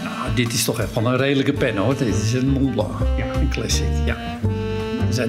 Nou, 0.04 0.36
dit 0.36 0.54
is 0.54 0.64
toch 0.64 0.80
echt 0.80 0.94
wel 0.94 1.06
een 1.06 1.18
redelijke 1.18 1.54
pen 1.54 1.78
hoor. 1.78 1.98
Dit 1.98 2.16
is 2.16 2.34
een 2.34 2.50
Mont 2.50 2.72
Blanc. 2.72 2.92
Ja. 3.18 3.40
Een 3.40 3.50
classic. 3.50 3.86
Ja. 4.06 4.18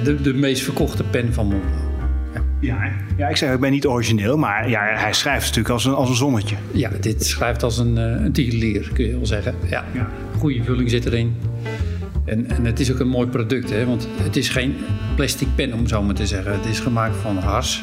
De, 0.05 0.21
de 0.21 0.35
meest 0.35 0.63
verkochte 0.63 1.05
pen 1.05 1.35
van 1.35 1.47
Mont 1.47 1.63
Blanc. 1.63 1.89
Ja, 2.61 2.93
ja, 3.17 3.29
ik 3.29 3.37
zeg 3.37 3.55
ik 3.55 3.61
ben 3.61 3.71
niet 3.71 3.87
origineel, 3.87 4.37
maar 4.37 4.69
ja, 4.69 4.81
hij 4.83 5.13
schrijft 5.13 5.41
natuurlijk 5.41 5.69
als 5.69 5.85
een, 5.85 5.95
als 5.95 6.09
een 6.09 6.15
zonnetje. 6.15 6.57
Ja, 6.73 6.91
dit 7.01 7.27
schrijft 7.27 7.63
als 7.63 7.79
een, 7.79 7.99
eh, 7.99 8.25
een 8.25 8.33
tierenlier, 8.33 8.91
kun 8.93 9.07
je 9.07 9.13
wel 9.13 9.27
zeggen. 9.27 9.55
Ja. 9.69 9.85
Ja. 9.93 10.09
Goede 10.39 10.63
vulling 10.65 10.91
zit 10.91 11.07
erin. 11.07 11.37
En, 12.25 12.51
en 12.51 12.65
het 12.65 12.81
is 12.81 12.93
ook 12.93 12.99
een 12.99 13.09
mooi 13.09 13.29
product, 13.29 13.71
hè? 13.71 13.87
want 13.87 14.09
het 14.23 14.37
is 14.37 14.49
geen 14.49 14.77
plastic 15.17 15.49
pen 15.55 15.73
om 15.73 15.87
zo 15.87 16.03
maar 16.03 16.15
te 16.15 16.27
zeggen. 16.27 16.53
Het 16.53 16.67
is 16.67 16.81
gemaakt 16.81 17.17
van 17.17 17.37
hars. 17.37 17.83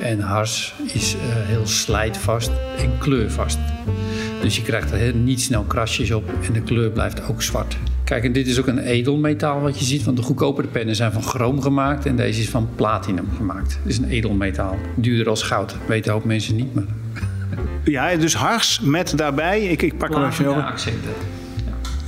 En 0.00 0.20
hars 0.20 0.74
is 0.92 1.14
eh, 1.14 1.20
heel 1.22 1.66
slijtvast 1.66 2.50
en 2.78 2.90
kleurvast. 2.98 3.58
Dus 4.42 4.56
je 4.56 4.62
krijgt 4.62 4.90
er 4.90 4.96
heel- 4.98 5.14
niet 5.14 5.40
snel 5.40 5.62
krasjes 5.62 6.10
op 6.10 6.30
en 6.46 6.52
de 6.52 6.60
kleur 6.60 6.90
blijft 6.90 7.28
ook 7.28 7.42
zwart. 7.42 7.76
Kijk, 8.04 8.24
en 8.24 8.32
dit 8.32 8.46
is 8.46 8.58
ook 8.60 8.66
een 8.66 8.78
edelmetaal 8.78 9.60
wat 9.60 9.78
je 9.78 9.84
ziet, 9.84 10.04
want 10.04 10.16
de 10.16 10.22
goedkopere 10.22 10.68
pennen 10.68 10.96
zijn 10.96 11.12
van 11.12 11.22
chroom 11.22 11.60
gemaakt 11.62 12.06
en 12.06 12.16
deze 12.16 12.40
is 12.40 12.48
van 12.48 12.68
platinum 12.74 13.28
gemaakt. 13.36 13.72
Het 13.82 13.92
is 13.92 13.98
een 13.98 14.08
edelmetaal, 14.08 14.76
duurder 14.94 15.28
als 15.28 15.42
goud. 15.42 15.76
Weten 15.86 16.12
hoop 16.12 16.24
mensen 16.24 16.56
niet, 16.56 16.74
maar... 16.74 16.84
Ja, 17.84 18.16
dus 18.16 18.34
hars 18.34 18.80
met 18.80 19.12
daarbij. 19.16 19.62
Ik, 19.64 19.82
ik 19.82 19.98
pak 19.98 20.14
hem 20.14 20.24
even 20.24 20.46
over. 20.46 20.62
accenten, 20.62 21.10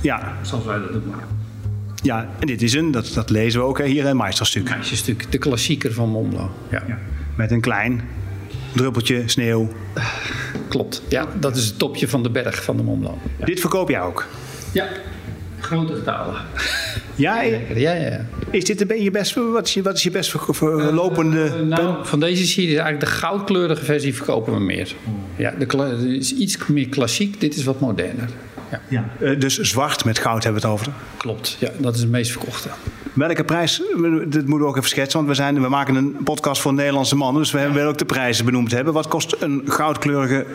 Ja, 0.01 0.33
zoals 0.41 0.65
wij 0.65 0.79
dat 0.79 0.91
doen. 0.93 1.13
ja, 2.03 2.29
en 2.39 2.47
dit 2.47 2.61
is 2.61 2.73
een, 2.73 2.91
dat, 2.91 3.11
dat 3.13 3.29
lezen 3.29 3.59
we 3.59 3.65
ook 3.65 3.77
hè, 3.77 3.85
hier, 3.85 4.05
een 4.05 4.17
meesterstuk. 4.17 4.69
Meisjesstuk, 4.69 5.31
de 5.31 5.37
klassieker 5.37 5.93
van 5.93 6.27
Blanc. 6.29 6.49
Ja. 6.69 6.83
Met 7.35 7.51
een 7.51 7.61
klein 7.61 8.01
druppeltje 8.75 9.23
sneeuw. 9.25 9.71
Klopt. 10.67 11.01
Ja, 11.09 11.25
dat 11.39 11.55
is 11.55 11.65
het 11.65 11.77
topje 11.77 12.07
van 12.07 12.23
de 12.23 12.29
berg 12.29 12.63
van 12.63 12.77
de 12.77 12.83
Mont 12.83 12.99
Blanc. 12.99 13.17
Ja, 13.39 13.45
Dit 13.45 13.59
verkoop 13.59 13.89
jij 13.89 14.01
ook. 14.01 14.27
ja. 14.71 14.87
grote 15.59 15.95
getalen. 15.95 16.35
Ja, 17.15 17.41
Ja, 17.41 17.59
ja, 17.75 17.93
ja. 17.93 18.25
Is 18.51 18.63
dit 18.65 18.81
een 18.81 18.87
beetje 18.87 19.03
je 19.03 19.11
best, 19.11 19.33
wat 19.35 19.67
is 19.67 19.73
je, 19.73 19.81
wat 19.81 19.95
is 19.95 20.03
je 20.03 20.11
best 20.11 20.35
ver- 20.49 20.93
lopende 20.93 21.43
Eh, 21.43 21.51
pen? 21.51 21.67
nou, 21.67 22.05
van 22.05 22.19
deze 22.19 22.47
serie 22.47 22.69
is 22.71 22.75
eigenlijk 22.77 23.05
de 23.11 23.17
goudkleurige 23.19 23.85
versie 23.85 24.15
verkopen 24.15 24.53
we 24.53 24.59
meer. 24.59 24.95
Ja, 25.35 25.53
de 25.59 25.65
is 26.17 26.33
iets 26.33 26.57
meer 26.67 26.89
klassiek. 26.89 27.39
Dit 27.39 27.55
is 27.55 27.63
wat 27.63 27.79
moderner. 27.79 28.29
Ja, 28.71 28.81
Ja. 28.87 29.09
Eh, 29.19 29.39
dus 29.39 29.57
zwart 29.59 30.05
met 30.05 30.19
goud 30.19 30.43
hebben 30.43 30.61
we 30.61 30.67
het 30.67 30.77
over. 30.79 30.93
klopt. 31.17 31.57
Ja, 31.59 31.69
dat 31.77 31.95
is 31.95 32.01
het 32.01 32.09
meest 32.09 32.31
verkochte. 32.31 32.69
Welke 33.13 33.43
prijs, 33.43 33.77
dit 33.77 34.47
moeten 34.47 34.59
we 34.59 34.65
ook 34.65 34.77
even 34.77 34.89
schetsen, 34.89 35.17
want 35.17 35.29
we, 35.29 35.35
zijn, 35.35 35.61
we 35.61 35.69
maken 35.69 35.95
een 35.95 36.15
podcast 36.23 36.61
voor 36.61 36.73
Nederlandse 36.73 37.15
mannen, 37.15 37.41
dus 37.41 37.51
we 37.51 37.71
willen 37.71 37.87
ook 37.89 37.97
de 37.97 38.05
prijzen 38.05 38.45
benoemd 38.45 38.71
hebben. 38.71 38.93
Wat 38.93 39.07
kost 39.07 39.35
een 39.39 39.61
goudkleurige 39.65 40.45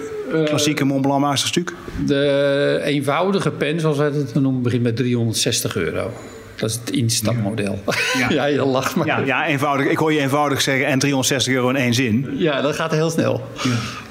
klassieke 0.44 0.84
Mont 0.84 1.02
Blanc 1.02 1.24
meesterstuk? 1.24 1.72
De 2.06 2.80
eenvoudige 2.84 3.50
pen, 3.50 3.80
zoals 3.80 3.96
wij 3.96 4.06
het 4.10 4.34
noemen, 4.34 4.62
begint 4.62 4.82
met 4.82 4.96
360 4.96 5.76
euro. 5.76 6.10
Dat 6.56 6.70
is 6.70 6.76
het 6.84 6.90
instapmodel. 6.90 7.82
Ja. 8.18 8.28
Ja. 8.36 8.44
je 8.44 8.64
lacht 8.64 8.96
maar. 8.96 9.06
Ja, 9.06 9.18
ja, 9.18 9.46
eenvoudig. 9.46 9.86
Ik 9.86 9.98
hoor 9.98 10.12
je 10.12 10.20
eenvoudig 10.20 10.60
zeggen 10.60 10.86
en 10.86 10.98
360 10.98 11.54
euro 11.54 11.68
in 11.68 11.76
één 11.76 11.94
zin. 11.94 12.26
Ja, 12.36 12.60
dat 12.60 12.74
gaat 12.74 12.90
heel 12.90 13.10
snel. 13.10 13.42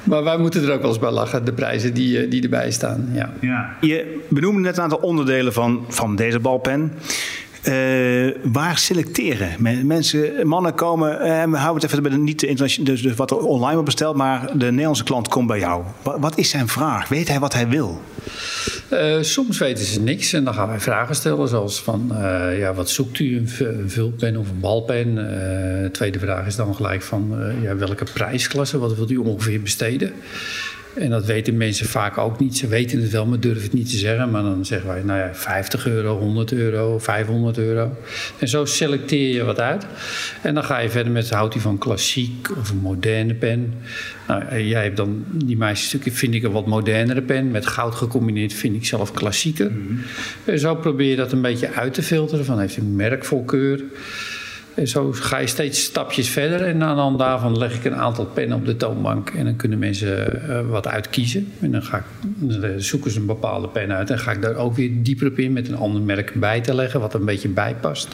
Maar 0.04 0.24
wij 0.24 0.38
moeten 0.38 0.64
er 0.64 0.74
ook 0.74 0.82
wel 0.82 0.90
eens 0.90 1.00
bij 1.00 1.12
lachen, 1.12 1.46
de 1.46 1.54
prijzen 1.54 1.94
die, 1.94 2.20
eh, 2.20 2.30
die 2.30 2.44
erbij 2.44 2.72
staan. 2.72 3.10
Ja. 3.42 3.76
Je 3.82 4.20
benoemde 4.30 4.62
net 4.62 4.78
een 4.78 4.84
aantal 4.84 4.98
onderdelen 4.98 5.54
van, 5.54 5.86
van 5.90 6.16
deze 6.16 6.40
balpen. 6.40 6.94
Eh, 7.66 8.28
waar 8.44 8.78
selecteren 8.78 9.50
Men- 9.58 9.88
mensen? 9.88 10.48
Mannen 10.48 10.74
komen, 10.74 11.20
eh, 11.20 11.44
we 11.44 11.58
houden 11.58 11.82
het 11.82 11.92
even 11.92 12.04
bij 12.04 12.12
de 12.12 12.18
niet 12.18 12.44
internationale, 12.44 12.92
dus, 12.92 13.02
dus 13.02 13.16
wat 13.16 13.32
er 13.32 13.38
online 13.38 13.74
wordt 13.74 13.86
besteld, 13.86 14.16
maar 14.16 14.58
de 14.58 14.66
Nederlandse 14.66 15.04
klant 15.04 15.28
komt 15.28 15.48
bij 15.48 15.60
jou. 15.60 15.84
Wat, 16.02 16.38
is 16.38 16.50
zijn 16.50 16.68
vraag? 16.68 17.08
Weet 17.08 17.28
hij 17.28 17.40
wat 17.40 17.54
hij 17.54 17.68
wil? 17.68 18.02
Eh, 18.90 19.22
soms 19.22 19.58
weten 19.58 19.86
ze 19.86 20.02
niks 20.02 20.34
en 20.34 20.44
dan 20.44 20.54
gaan 20.54 20.68
wij 20.68 20.80
vragen 20.80 21.16
stellen, 21.16 21.48
zoals 21.48 21.82
van, 21.82 22.12
ja, 22.58 22.74
wat 22.74 22.90
zoekt 22.90 23.20
u? 23.20 23.38
Een, 23.38 23.50
vulpen 23.88 24.38
of 24.38 24.50
een 24.50 24.60
balpen? 24.60 25.16
De 25.16 25.90
tweede 25.92 26.20
vraag 26.20 26.46
is 26.46 26.56
dan 26.56 26.76
gelijk 26.76 27.02
van, 27.02 27.36
ja, 27.62 27.76
welke 27.76 28.06
prijsklasse? 28.14 28.78
Wat 28.78 28.96
wilt 28.96 29.12
u 29.12 29.18
ongeveer 29.18 29.62
besteden? 29.62 30.12
En 30.96 31.10
dat 31.10 31.26
weten 31.26 31.58
mensen 31.58 31.86
vaak 31.86 32.18
ook 32.18 32.40
niet. 32.40 32.58
Ze 32.58 32.68
weten 32.68 33.02
het 33.02 33.12
wel, 33.12 33.26
maar 33.26 33.40
durven 33.40 33.64
het 33.64 33.74
niet 33.74 33.90
te 33.90 33.98
zeggen. 33.98 34.32
Maar 34.32 34.42
dan 34.42 34.66
zeggen 34.66 34.90
wij, 34.90 35.02
nou 35.04 35.20
ja, 35.20 35.30
50 35.34 35.88
euro, 35.88 36.18
100 36.18 36.52
euro, 36.52 37.00
500 37.00 37.58
euro. 37.58 37.98
En 38.40 38.48
zo 38.48 38.66
selecteer 38.66 39.34
je 39.34 39.44
wat 39.44 39.60
uit. 39.60 39.86
En 40.42 40.54
dan 40.54 40.64
ga 40.64 40.80
je 40.80 40.90
verder 40.90 41.12
met, 41.12 41.30
houdt 41.30 41.56
u 41.56 41.60
van 41.60 41.78
klassiek 41.78 42.50
of 42.58 42.70
een 42.70 42.78
moderne 42.78 43.34
pen? 43.34 43.74
Nou, 44.28 44.44
eh, 44.44 44.70
jij 44.70 44.84
hebt 44.84 44.98
dan 44.98 45.26
die 45.32 45.58
meisjesstukken, 45.58 46.12
vind 46.12 46.34
ik 46.34 46.44
een 46.44 46.52
wat 46.52 46.66
modernere 46.66 47.22
pen. 47.22 47.52
Met 47.52 47.68
goud 47.68 47.96
gecombineerd 47.96 48.54
vind 48.54 48.76
ik 48.76 48.86
zelf 48.86 49.12
klassieker. 49.12 49.72
En 50.44 50.60
zo 50.60 50.76
probeer 50.76 51.10
je 51.10 51.16
dat 51.16 51.32
een 51.32 51.42
beetje 51.42 51.72
uit 51.72 51.94
te 51.94 52.04
filteren. 52.04 52.46
Van 52.46 52.60
heeft 52.60 52.78
u 52.78 52.82
een 52.82 52.96
merkvoorkeur? 52.96 53.84
En 54.76 54.88
zo 54.88 55.12
ga 55.12 55.38
je 55.38 55.48
steeds 55.48 55.84
stapjes 55.84 56.30
verder. 56.30 56.62
En 56.62 56.84
aan 56.84 56.96
de 56.96 57.02
hand 57.02 57.20
daarvan 57.20 57.58
leg 57.58 57.76
ik 57.76 57.86
een 57.86 57.96
aantal 57.96 58.26
pennen 58.26 58.58
op 58.58 58.66
de 58.66 58.78
toonbank. 58.78 59.30
En 59.30 59.46
dan 59.46 59.56
kunnen 59.56 59.80
mensen 59.80 60.44
eh, 60.50 60.70
wat 60.70 60.88
uitkiezen. 60.88 61.52
En 61.60 61.72
dan, 61.72 61.84
ga 61.84 61.98
ik, 61.98 62.04
dan 62.22 62.82
zoeken 62.82 63.12
ze 63.12 63.20
een 63.20 63.26
bepaalde 63.26 63.68
pen 63.68 63.92
uit. 63.92 64.10
En 64.10 64.20
ga 64.20 64.32
ik 64.32 64.42
daar 64.42 64.56
ook 64.56 64.76
weer 64.76 64.92
dieper 64.94 65.28
op 65.28 65.40
in 65.40 65.54
met 65.54 65.68
een 65.68 65.78
ander 65.78 66.02
merk 66.02 66.34
bij 66.34 66.62
te 66.62 66.76
leggen. 66.76 67.00
Wat 67.00 67.14
er 67.14 67.20
een 67.20 67.26
beetje 67.26 67.50
bij 67.50 67.76
past. 67.82 68.08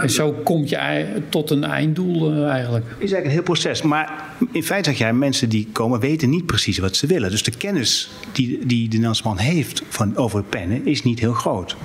en 0.00 0.10
zo 0.10 0.32
kom 0.32 0.64
je 0.66 1.06
tot 1.28 1.50
een 1.50 1.64
einddoel 1.64 2.32
eh, 2.32 2.48
eigenlijk. 2.48 2.84
is 2.86 2.94
eigenlijk 2.98 3.24
een 3.24 3.30
heel 3.30 3.42
proces. 3.42 3.82
Maar 3.82 4.24
in 4.52 4.62
feite 4.62 4.90
zeg 4.90 4.98
jij, 4.98 5.12
mensen 5.12 5.48
die 5.48 5.68
komen 5.72 6.00
weten 6.00 6.30
niet 6.30 6.46
precies 6.46 6.78
wat 6.78 6.96
ze 6.96 7.06
willen. 7.06 7.30
Dus 7.30 7.42
de 7.42 7.50
kennis 7.50 8.10
die, 8.32 8.66
die 8.66 8.82
de 8.82 8.88
Nederlandse 8.88 9.22
man 9.24 9.38
heeft 9.38 9.82
van, 9.88 10.16
over 10.16 10.42
pennen 10.42 10.86
is 10.86 11.02
niet 11.02 11.18
heel 11.18 11.32
groot. 11.32 11.76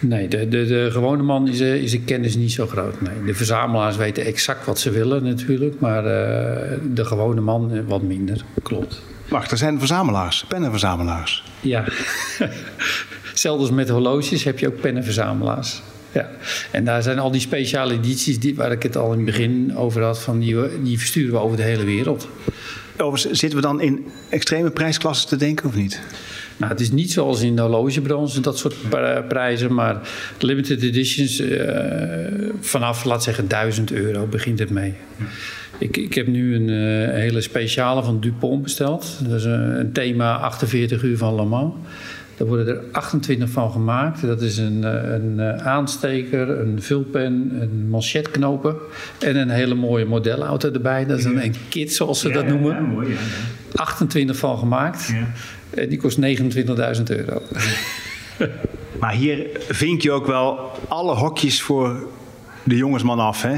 Nee, 0.00 0.28
de, 0.28 0.48
de, 0.48 0.66
de 0.66 0.88
gewone 0.90 1.22
man 1.22 1.48
is, 1.48 1.60
eh, 1.60 1.74
is 1.74 1.90
de 1.90 2.00
kennis 2.00 2.36
niet 2.36 2.52
zo 2.52 2.66
groot. 2.66 3.00
Nee. 3.00 3.24
De 3.26 3.34
verzamelaars 3.34 3.96
weten 3.96 4.24
exact 4.24 4.66
wat 4.66 4.78
ze 4.78 4.90
willen 4.90 5.22
natuurlijk. 5.24 5.80
Maar 5.80 6.04
eh, 6.06 6.78
de 6.94 7.04
gewone 7.04 7.40
man 7.40 7.72
eh, 7.72 7.80
wat 7.86 8.02
minder. 8.02 8.44
Klopt. 8.62 9.02
Wacht, 9.28 9.50
er 9.50 9.58
zijn 9.58 9.78
verzamelaars, 9.78 10.44
pennenverzamelaars. 10.48 11.44
Ja. 11.60 11.84
Als 13.44 13.70
met 13.70 13.88
horloges 13.88 14.44
heb 14.44 14.58
je 14.58 14.66
ook 14.66 14.80
pennenverzamelaars. 14.80 15.82
Ja. 16.12 16.30
En 16.70 16.84
daar 16.84 17.02
zijn 17.02 17.18
al 17.18 17.30
die 17.30 17.40
speciale 17.40 17.94
edities 17.94 18.40
die, 18.40 18.54
waar 18.56 18.72
ik 18.72 18.82
het 18.82 18.96
al 18.96 19.10
in 19.12 19.16
het 19.16 19.26
begin 19.26 19.76
over 19.76 20.02
had, 20.02 20.18
van 20.20 20.38
die, 20.38 20.56
we- 20.56 20.78
die 20.82 20.98
versturen 20.98 21.32
we 21.32 21.38
over 21.38 21.56
de 21.56 21.62
hele 21.62 21.84
wereld. 21.84 22.28
Overigens, 22.96 23.38
zitten 23.38 23.58
we 23.60 23.64
dan 23.66 23.80
in 23.80 24.06
extreme 24.28 24.70
prijsklassen 24.70 25.28
te 25.28 25.36
denken 25.36 25.66
of 25.66 25.74
niet? 25.74 26.00
Nou, 26.60 26.72
het 26.72 26.80
is 26.80 26.90
niet 26.90 27.12
zoals 27.12 27.40
in 27.42 27.56
de 27.56 27.62
horlogebranche, 27.62 28.40
dat 28.40 28.58
soort 28.58 28.74
pri- 28.88 29.22
prijzen, 29.28 29.74
maar 29.74 30.00
limited 30.38 30.82
editions 30.82 31.40
eh, 31.40 31.74
vanaf, 32.60 33.04
laat 33.04 33.22
zeggen, 33.22 33.48
1000 33.48 33.92
euro 33.92 34.26
begint 34.26 34.58
het 34.58 34.70
mee. 34.70 34.94
Ik, 35.78 35.96
ik 35.96 36.14
heb 36.14 36.26
nu 36.26 36.54
een 36.54 36.68
eh, 36.68 37.14
hele 37.14 37.40
speciale 37.40 38.02
van 38.02 38.20
Dupont 38.20 38.62
besteld. 38.62 39.18
Dat 39.28 39.38
is 39.38 39.44
een, 39.44 39.78
een 39.80 39.92
thema 39.92 40.36
48 40.36 41.02
uur 41.02 41.16
van 41.18 41.34
Le 41.34 41.44
Mans. 41.44 41.74
Daar 42.36 42.48
worden 42.48 42.66
er 42.68 42.80
28 42.92 43.48
van 43.48 43.70
gemaakt. 43.72 44.20
Dat 44.26 44.42
is 44.42 44.56
een, 44.58 44.84
eh, 44.84 45.12
een 45.12 45.40
aansteker, 45.62 46.48
een 46.60 46.82
vulpen, 46.82 47.22
een 47.60 47.88
manchetknopen 47.88 48.76
en 49.18 49.36
een 49.36 49.50
hele 49.50 49.74
mooie 49.74 50.04
modelauto 50.04 50.70
erbij. 50.72 51.06
Dat 51.06 51.18
is 51.18 51.24
een, 51.24 51.44
een 51.44 51.54
kit, 51.68 51.92
zoals 51.94 52.20
ze 52.20 52.30
dat 52.30 52.46
noemen. 52.46 52.82
mooi. 52.82 53.08
Ja, 53.08 53.16
28 53.74 54.36
van 54.36 54.58
gemaakt. 54.58 55.12
En 55.74 55.88
die 55.88 55.98
kost 55.98 56.18
29.000 56.20 57.02
euro. 57.04 57.42
Maar 59.00 59.12
hier 59.12 59.46
vink 59.68 60.02
je 60.02 60.12
ook 60.12 60.26
wel 60.26 60.58
alle 60.88 61.14
hokjes 61.14 61.62
voor 61.62 62.06
de 62.64 62.76
jongensman 62.76 63.18
af. 63.18 63.42
Hè? 63.42 63.56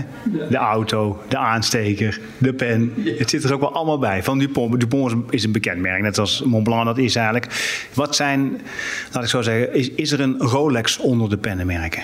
De 0.50 0.57
auto, 0.57 1.23
de 1.28 1.37
aansteker, 1.37 2.21
de 2.38 2.54
pen. 2.54 2.92
Het 3.19 3.31
zit 3.31 3.45
er 3.45 3.52
ook 3.54 3.61
wel 3.61 3.73
allemaal 3.75 3.99
bij. 3.99 4.23
Van 4.23 4.38
Dupont. 4.38 4.81
Dupont 4.81 5.33
is- 5.33 5.45
een 5.45 5.52
bekend 5.52 5.81
merk, 5.81 6.02
net 6.02 6.19
als 6.19 6.42
Montblanc 6.42 6.85
dat 6.85 6.99
is 6.99 7.14
eigenlijk. 7.16 7.47
Wat 7.95 8.16
zijn, 8.16 8.61
laat 9.12 9.23
ik 9.23 9.28
zo 9.28 9.42
zeggen, 9.42 9.75
is, 9.75 9.90
is 9.90 10.12
er 10.12 10.21
een 10.21 10.38
Rolex 10.38 10.99
onder 10.99 11.28
de 11.31 11.38
pennenmerken? 11.38 12.02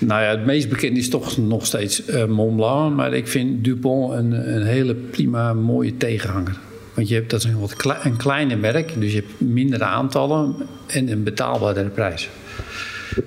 Nou 0.00 0.22
ja, 0.22 0.28
het 0.30 0.44
meest 0.44 0.68
bekend 0.68 0.96
is 0.96 1.08
toch 1.08 1.36
nog 1.36 1.66
steeds 1.66 2.08
uh, 2.08 2.24
Mont 2.24 2.56
Blanc. 2.56 2.96
Maar 2.96 3.14
ik 3.14 3.28
vind 3.28 3.64
Dupont 3.64 4.12
een, 4.12 4.54
een 4.54 4.66
hele 4.66 4.94
prima, 4.94 5.52
mooie 5.52 5.96
tegenhanger. 5.96 6.58
Want 6.94 7.08
je 7.08 7.14
hebt, 7.14 7.30
dat 7.30 7.44
is 7.44 7.46
een, 7.46 7.58
wat 7.58 7.76
kle 7.76 7.96
een 8.02 8.16
kleine 8.16 8.56
merk, 8.56 9.00
dus 9.00 9.12
je 9.12 9.18
hebt 9.18 9.40
mindere 9.40 9.84
aantallen 9.84 10.54
en 10.86 11.10
een 11.10 11.22
betaalbare 11.22 11.88
prijs. 11.88 12.28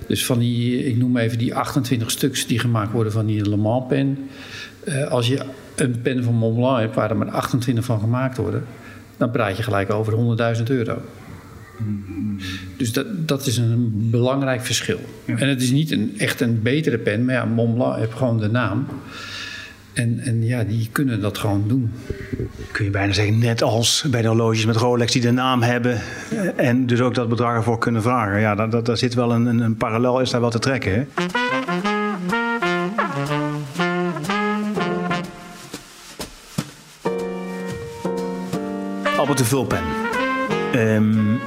Dus 0.06 0.24
van 0.24 0.38
die, 0.38 0.84
ik 0.84 0.96
noem 0.96 1.16
even 1.16 1.38
die 1.38 1.54
28 1.54 2.10
stuks 2.10 2.46
die 2.46 2.58
gemaakt 2.58 2.92
worden 2.92 3.12
van 3.12 3.26
die 3.26 3.48
Le 3.48 3.56
Mans 3.56 3.84
pen. 3.88 4.18
Uh, 4.84 5.06
als 5.06 5.26
je 5.26 5.40
een 5.76 6.00
pen 6.02 6.24
van 6.24 6.34
Mont 6.34 6.56
Blanc 6.56 6.80
hebt 6.80 6.94
waar 6.94 7.10
er 7.10 7.16
maar 7.16 7.30
28 7.30 7.84
van 7.84 8.00
gemaakt 8.00 8.36
worden, 8.36 8.64
dan 9.16 9.30
praat 9.30 9.56
je 9.56 9.62
gelijk 9.62 9.90
over 9.90 10.36
100.000 10.56 10.62
euro. 10.64 11.02
Dus 12.76 12.92
dat, 12.92 13.28
dat 13.28 13.46
is 13.46 13.56
een 13.56 14.08
belangrijk 14.10 14.60
verschil. 14.64 15.00
En 15.26 15.48
het 15.48 15.62
is 15.62 15.70
niet 15.70 15.90
een, 15.90 16.14
echt 16.18 16.40
een 16.40 16.62
betere 16.62 16.98
pen, 16.98 17.24
maar 17.24 17.34
ja, 17.34 17.44
Mont 17.44 17.74
Blanc 17.74 17.96
heeft 17.96 18.14
gewoon 18.14 18.38
de 18.38 18.48
naam. 18.48 18.86
En, 19.98 20.20
en 20.24 20.46
ja, 20.46 20.64
die 20.64 20.88
kunnen 20.92 21.20
dat 21.20 21.38
gewoon 21.38 21.64
doen. 21.68 21.92
Kun 22.72 22.84
je 22.84 22.90
bijna 22.90 23.12
zeggen, 23.12 23.38
net 23.38 23.62
als 23.62 24.04
bij 24.10 24.22
de 24.22 24.28
horloges 24.28 24.66
met 24.66 24.76
Rolex 24.76 25.12
die 25.12 25.22
de 25.22 25.30
naam 25.30 25.62
hebben 25.62 26.00
en 26.56 26.86
dus 26.86 27.00
ook 27.00 27.14
dat 27.14 27.28
bedrag 27.28 27.54
ervoor 27.54 27.78
kunnen 27.78 28.02
vragen. 28.02 28.40
Ja, 28.40 28.54
daar, 28.54 28.82
daar 28.82 28.96
zit 28.96 29.14
wel 29.14 29.32
een, 29.32 29.46
een, 29.46 29.76
parallel, 29.76 30.20
is 30.20 30.30
daar 30.30 30.40
wel 30.40 30.50
te 30.50 30.58
trekken. 30.58 30.92
Hè? 30.92 31.06
Albert 39.16 39.38
de 39.38 39.44
Vulpen. 39.44 39.82
Um, 40.74 41.38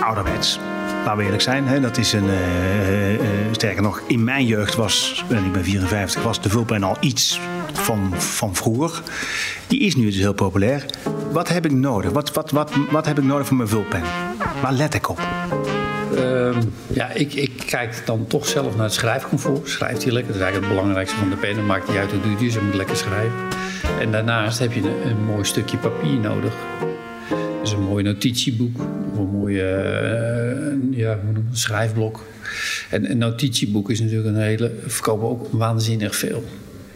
ouderwets. 0.00 0.58
Laten 1.06 1.30
we 1.30 1.40
zijn. 1.40 1.66
Hè? 1.66 1.80
Dat 1.80 1.96
is 1.96 2.12
een, 2.12 2.24
uh, 2.24 3.12
uh, 3.12 3.20
sterker 3.50 3.82
nog, 3.82 4.02
in 4.06 4.24
mijn 4.24 4.46
jeugd 4.46 4.74
was, 4.74 5.24
en 5.28 5.44
ik 5.44 5.52
ben 5.52 5.64
54, 5.64 6.22
was 6.22 6.40
de 6.40 6.48
vulpen 6.48 6.82
al 6.82 6.96
iets 7.00 7.40
van, 7.72 8.14
van 8.14 8.54
vroeger. 8.54 9.02
Die 9.66 9.80
is 9.80 9.96
nu 9.96 10.04
dus 10.04 10.16
heel 10.16 10.32
populair. 10.32 10.84
Wat 11.32 11.48
heb 11.48 11.64
ik 11.64 11.72
nodig? 11.72 12.10
Wat, 12.10 12.32
wat, 12.32 12.50
wat, 12.50 12.72
wat 12.90 13.06
heb 13.06 13.18
ik 13.18 13.24
nodig 13.24 13.46
voor 13.46 13.56
mijn 13.56 13.68
vulpen? 13.68 14.02
Waar 14.62 14.72
let 14.72 14.94
ik 14.94 15.08
op? 15.08 15.20
Uh, 16.14 16.56
ja, 16.86 17.10
ik, 17.10 17.34
ik 17.34 17.62
kijk 17.66 18.02
dan 18.04 18.26
toch 18.26 18.46
zelf 18.46 18.76
naar 18.76 18.84
het 18.84 18.94
schrijfcomfort. 18.94 19.68
Schrijft 19.68 20.02
hij 20.02 20.12
lekker? 20.12 20.32
Dat 20.32 20.40
is 20.40 20.46
eigenlijk 20.46 20.72
het 20.72 20.82
belangrijkste 20.82 21.16
van 21.16 21.30
de 21.30 21.36
pen. 21.36 21.54
Dan 21.54 21.66
maakt 21.66 21.88
hij 21.88 21.98
uit 21.98 22.10
hoe 22.10 22.20
duur 22.20 22.36
die 22.36 22.48
is. 22.48 22.54
Hij 22.54 22.64
moet 22.64 22.74
lekker 22.74 22.96
schrijven. 22.96 23.38
En 24.00 24.10
daarnaast 24.12 24.58
heb 24.58 24.72
je 24.72 24.80
een, 24.80 25.10
een 25.10 25.24
mooi 25.24 25.44
stukje 25.44 25.76
papier 25.76 26.18
nodig. 26.18 26.52
Dus 27.60 27.72
een 27.72 27.82
mooi 27.82 28.04
notitieboek. 28.04 28.80
Of 29.12 29.18
een 29.18 29.30
mooie 29.30 29.64
uh, 30.90 30.98
ja, 30.98 31.12
een 31.12 31.46
schrijfblok. 31.52 32.24
En 32.90 33.10
een 33.10 33.18
notitieboek 33.18 33.90
is 33.90 34.00
natuurlijk 34.00 34.28
een 34.28 34.42
hele... 34.42 34.72
verkopen 34.86 35.28
ook 35.28 35.48
waanzinnig 35.50 36.16
veel. 36.16 36.44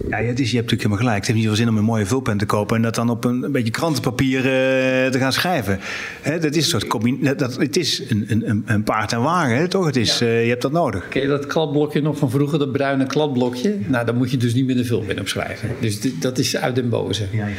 Ja, 0.08 0.16
het 0.16 0.40
is, 0.40 0.50
je 0.50 0.56
hebt 0.56 0.70
natuurlijk 0.70 0.70
helemaal 0.70 0.98
gelijk. 0.98 1.16
Het 1.16 1.26
heeft 1.26 1.38
niet 1.38 1.46
veel 1.46 1.56
zin 1.56 1.68
om 1.68 1.76
een 1.76 1.84
mooie 1.84 2.06
vulpen 2.06 2.36
te 2.38 2.46
kopen 2.46 2.76
en 2.76 2.82
dat 2.82 2.94
dan 2.94 3.10
op 3.10 3.24
een, 3.24 3.42
een 3.42 3.52
beetje 3.52 3.70
krantenpapier 3.70 4.38
uh, 4.38 5.10
te 5.10 5.18
gaan 5.18 5.32
schrijven. 5.32 5.78
Hè, 6.20 6.38
dat 6.38 6.54
is, 6.54 6.72
een 6.72 6.80
soort 6.80 7.38
dat, 7.38 7.56
het 7.56 7.76
is 7.76 8.02
een, 8.08 8.24
een, 8.28 8.62
een 8.66 8.82
paard 8.82 9.12
en 9.12 9.22
wagen, 9.22 9.56
hè, 9.56 9.68
toch? 9.68 9.86
Het 9.86 9.96
is, 9.96 10.18
ja. 10.18 10.26
uh, 10.26 10.42
je 10.42 10.48
hebt 10.48 10.62
dat 10.62 10.72
nodig. 10.72 11.08
Ken 11.08 11.22
je 11.22 11.28
dat 11.28 11.46
kladblokje 11.46 12.00
nog 12.00 12.18
van 12.18 12.30
vroeger, 12.30 12.58
dat 12.58 12.72
bruine 12.72 13.06
kladblokje? 13.06 13.76
Nou, 13.86 14.06
dan 14.06 14.16
moet 14.16 14.30
je 14.30 14.36
dus 14.36 14.54
niet 14.54 14.66
met 14.66 14.76
een 14.76 14.86
vulpen 14.86 15.20
op 15.20 15.28
schrijven. 15.28 15.70
Dus 15.80 15.98
dat 16.20 16.38
is 16.38 16.56
uit 16.56 16.74
den 16.74 16.88
boze. 16.88 17.24
Ja, 17.32 17.46
ja. 17.46 17.54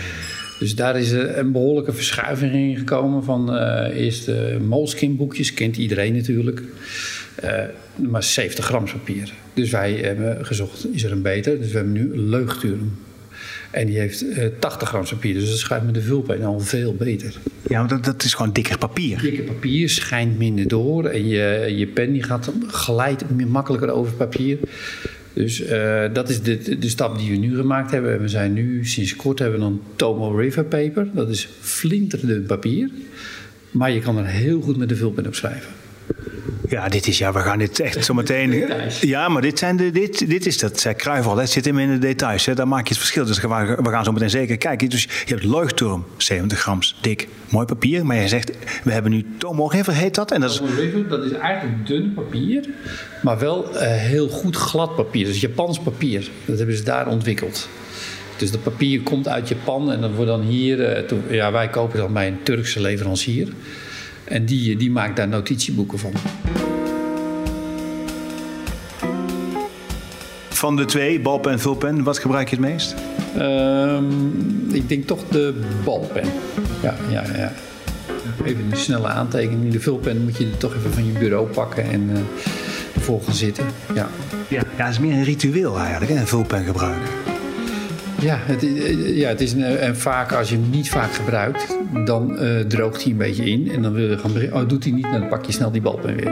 Dus 0.61 0.75
daar 0.75 0.99
is 0.99 1.11
een 1.11 1.51
behoorlijke 1.51 1.93
verschuiving 1.93 2.53
in 2.53 2.77
gekomen 2.77 3.23
van 3.23 3.55
uh, 3.55 4.03
eerst 4.03 4.27
uh, 4.27 4.57
Moleskine 4.57 5.13
boekjes, 5.13 5.53
kent 5.53 5.77
iedereen 5.77 6.13
natuurlijk. 6.13 6.61
Uh, 7.43 7.51
maar 7.95 8.23
70 8.23 8.65
gram 8.65 8.85
papier. 8.85 9.33
Dus 9.53 9.71
wij 9.71 9.93
hebben 9.93 10.45
gezocht, 10.45 10.93
is 10.93 11.03
er 11.03 11.11
een 11.11 11.21
beter? 11.21 11.59
Dus 11.59 11.71
we 11.71 11.75
hebben 11.75 11.93
nu 11.93 12.13
een 12.13 12.29
leugturum. 12.29 12.97
En 13.71 13.85
die 13.85 13.99
heeft 13.99 14.23
uh, 14.23 14.45
80 14.59 14.87
gram 14.87 15.03
papier. 15.09 15.33
Dus 15.33 15.49
dat 15.49 15.57
schrijft 15.57 15.85
met 15.85 15.93
de 15.93 16.01
vulpen 16.01 16.43
al 16.43 16.59
veel 16.59 16.93
beter. 16.95 17.33
Ja, 17.67 17.77
want 17.77 17.89
dat, 17.89 18.05
dat, 18.05 18.23
is 18.23 18.33
gewoon 18.33 18.53
dikker 18.53 18.77
papier. 18.77 19.21
Dikker 19.21 19.43
papier 19.43 19.89
schijnt 19.89 20.37
minder 20.37 20.67
door. 20.67 21.05
En 21.05 21.27
je, 21.27 21.73
je 21.77 21.87
pen 21.87 22.11
die 22.11 22.23
gaat 22.23 22.51
glijdt 22.67 23.23
makkelijker 23.47 23.89
over 23.89 24.13
papier. 24.13 24.57
Dus 25.33 25.61
uh, 25.61 26.03
dat 26.13 26.29
is 26.29 26.41
de, 26.41 26.77
de 26.79 26.89
stap 26.89 27.17
die 27.17 27.31
we 27.31 27.37
nu 27.37 27.55
gemaakt 27.55 27.91
hebben. 27.91 28.21
We 28.21 28.27
zijn 28.27 28.53
nu, 28.53 28.85
sinds 28.85 29.15
kort 29.15 29.39
hebben 29.39 29.59
we 29.59 29.65
dan 29.65 29.81
Tomo 29.95 30.35
River 30.35 30.63
Paper. 30.63 31.07
Dat 31.13 31.29
is 31.29 31.49
flinterdun 31.59 32.45
papier. 32.45 32.89
Maar 33.71 33.91
je 33.91 33.99
kan 33.99 34.17
er 34.17 34.25
heel 34.25 34.61
goed 34.61 34.77
met 34.77 34.89
de 34.89 34.95
vulpen 34.95 35.27
op 35.27 35.35
schrijven. 35.35 35.71
Ja, 36.71 36.89
dit 36.89 37.07
is, 37.07 37.17
ja, 37.17 37.33
we 37.33 37.39
gaan 37.39 37.57
dit 37.57 37.79
echt 37.79 38.05
zo 38.05 38.13
meteen. 38.13 38.65
Ja, 39.01 39.27
maar 39.27 39.41
dit, 39.41 39.59
zijn 39.59 39.77
de, 39.77 39.91
dit, 39.91 40.29
dit 40.29 40.45
is 40.45 40.57
dat, 40.57 40.79
zei 40.79 40.95
Cruijff 40.95 41.27
al, 41.27 41.37
het 41.37 41.49
zit 41.49 41.65
hem 41.65 41.79
in 41.79 41.91
de 41.91 41.97
details. 41.97 42.45
Hè, 42.45 42.53
daar 42.53 42.67
maak 42.67 42.83
je 42.83 42.89
het 42.89 42.97
verschil. 42.97 43.25
Dus 43.25 43.41
we 43.41 43.89
gaan 43.89 44.03
zo 44.03 44.11
meteen 44.11 44.29
zeker 44.29 44.57
kijken. 44.57 44.89
Dus 44.89 45.03
je 45.03 45.33
hebt 45.33 45.43
Leugturm, 45.43 46.05
70 46.17 46.59
grams, 46.59 46.95
dik, 47.01 47.27
mooi 47.49 47.65
papier. 47.65 48.05
Maar 48.05 48.15
je 48.15 48.27
zegt, 48.27 48.51
we 48.83 48.91
hebben 48.91 49.11
nu 49.11 49.25
Tomo 49.37 49.67
River, 49.67 49.93
heet 49.93 50.15
dat? 50.15 50.31
En 50.31 50.41
dat, 50.41 50.61
River, 50.77 51.07
dat 51.07 51.23
is 51.23 51.31
eigenlijk 51.31 51.87
dun 51.87 52.13
papier, 52.13 52.69
maar 53.21 53.39
wel 53.39 53.69
uh, 53.73 53.79
heel 53.81 54.27
goed 54.27 54.55
glad 54.55 54.95
papier. 54.95 55.25
Dus 55.25 55.41
Japans 55.41 55.79
papier, 55.79 56.29
dat 56.45 56.57
hebben 56.57 56.75
ze 56.75 56.83
daar 56.83 57.07
ontwikkeld. 57.07 57.69
Dus 58.37 58.51
dat 58.51 58.63
papier 58.63 59.01
komt 59.01 59.27
uit 59.27 59.47
Japan 59.47 59.91
en 59.91 60.01
dat 60.01 60.11
wordt 60.13 60.31
dan 60.31 60.41
hier, 60.41 60.97
uh, 60.97 61.03
to, 61.03 61.17
ja, 61.29 61.51
wij 61.51 61.69
kopen 61.69 61.97
dan 61.97 62.13
bij 62.13 62.27
een 62.27 62.43
Turkse 62.43 62.81
leverancier. 62.81 63.47
En 64.31 64.45
die, 64.45 64.75
die 64.77 64.91
maakt 64.91 65.15
daar 65.15 65.27
notitieboeken 65.27 65.99
van. 65.99 66.11
Van 70.49 70.75
de 70.75 70.85
twee, 70.85 71.19
balpen 71.19 71.51
en 71.51 71.59
vulpen, 71.59 72.03
wat 72.03 72.19
gebruik 72.19 72.49
je 72.49 72.55
het 72.55 72.65
meest? 72.65 72.95
Um, 73.37 74.73
ik 74.73 74.89
denk 74.89 75.07
toch 75.07 75.27
de 75.29 75.53
balpen. 75.83 76.23
Ja, 76.81 76.95
ja, 77.09 77.23
ja. 77.35 77.51
Even 78.43 78.71
een 78.71 78.77
snelle 78.77 79.07
aantekening. 79.07 79.71
De 79.71 79.79
vulpen 79.79 80.23
moet 80.23 80.37
je 80.37 80.57
toch 80.57 80.75
even 80.75 80.93
van 80.93 81.05
je 81.05 81.11
bureau 81.11 81.47
pakken 81.47 81.83
en 81.83 82.09
uh, 82.09 82.17
ervoor 82.95 83.21
gaan 83.23 83.33
zitten. 83.33 83.65
Ja. 83.93 84.09
Ja, 84.47 84.63
ja, 84.77 84.83
het 84.83 84.93
is 84.93 84.99
meer 84.99 85.13
een 85.13 85.23
ritueel 85.23 85.79
eigenlijk, 85.79 86.11
hè, 86.11 86.19
een 86.19 86.27
vulpen 86.27 86.63
gebruiken. 86.63 87.30
Ja, 88.21 88.37
het, 88.41 88.61
ja, 89.15 89.29
het 89.29 89.41
is 89.41 89.53
een, 89.53 89.63
en 89.63 89.97
vaak 89.97 90.31
als 90.31 90.49
je 90.49 90.55
hem 90.55 90.69
niet 90.69 90.89
vaak 90.89 91.13
gebruikt, 91.13 91.77
dan 92.05 92.43
uh, 92.43 92.59
droogt 92.59 93.03
hij 93.03 93.11
een 93.11 93.17
beetje 93.17 93.43
in. 93.43 93.71
En 93.71 93.81
dan 93.81 93.93
wil 93.93 94.09
je 94.09 94.17
gaan 94.17 94.33
beginnen. 94.33 94.61
Oh, 94.61 94.67
doet 94.67 94.83
hij 94.83 94.93
niet, 94.93 95.07
dan 95.11 95.27
pak 95.27 95.45
je 95.45 95.51
snel 95.51 95.71
die 95.71 95.81
balpen 95.81 96.15
weer. 96.15 96.31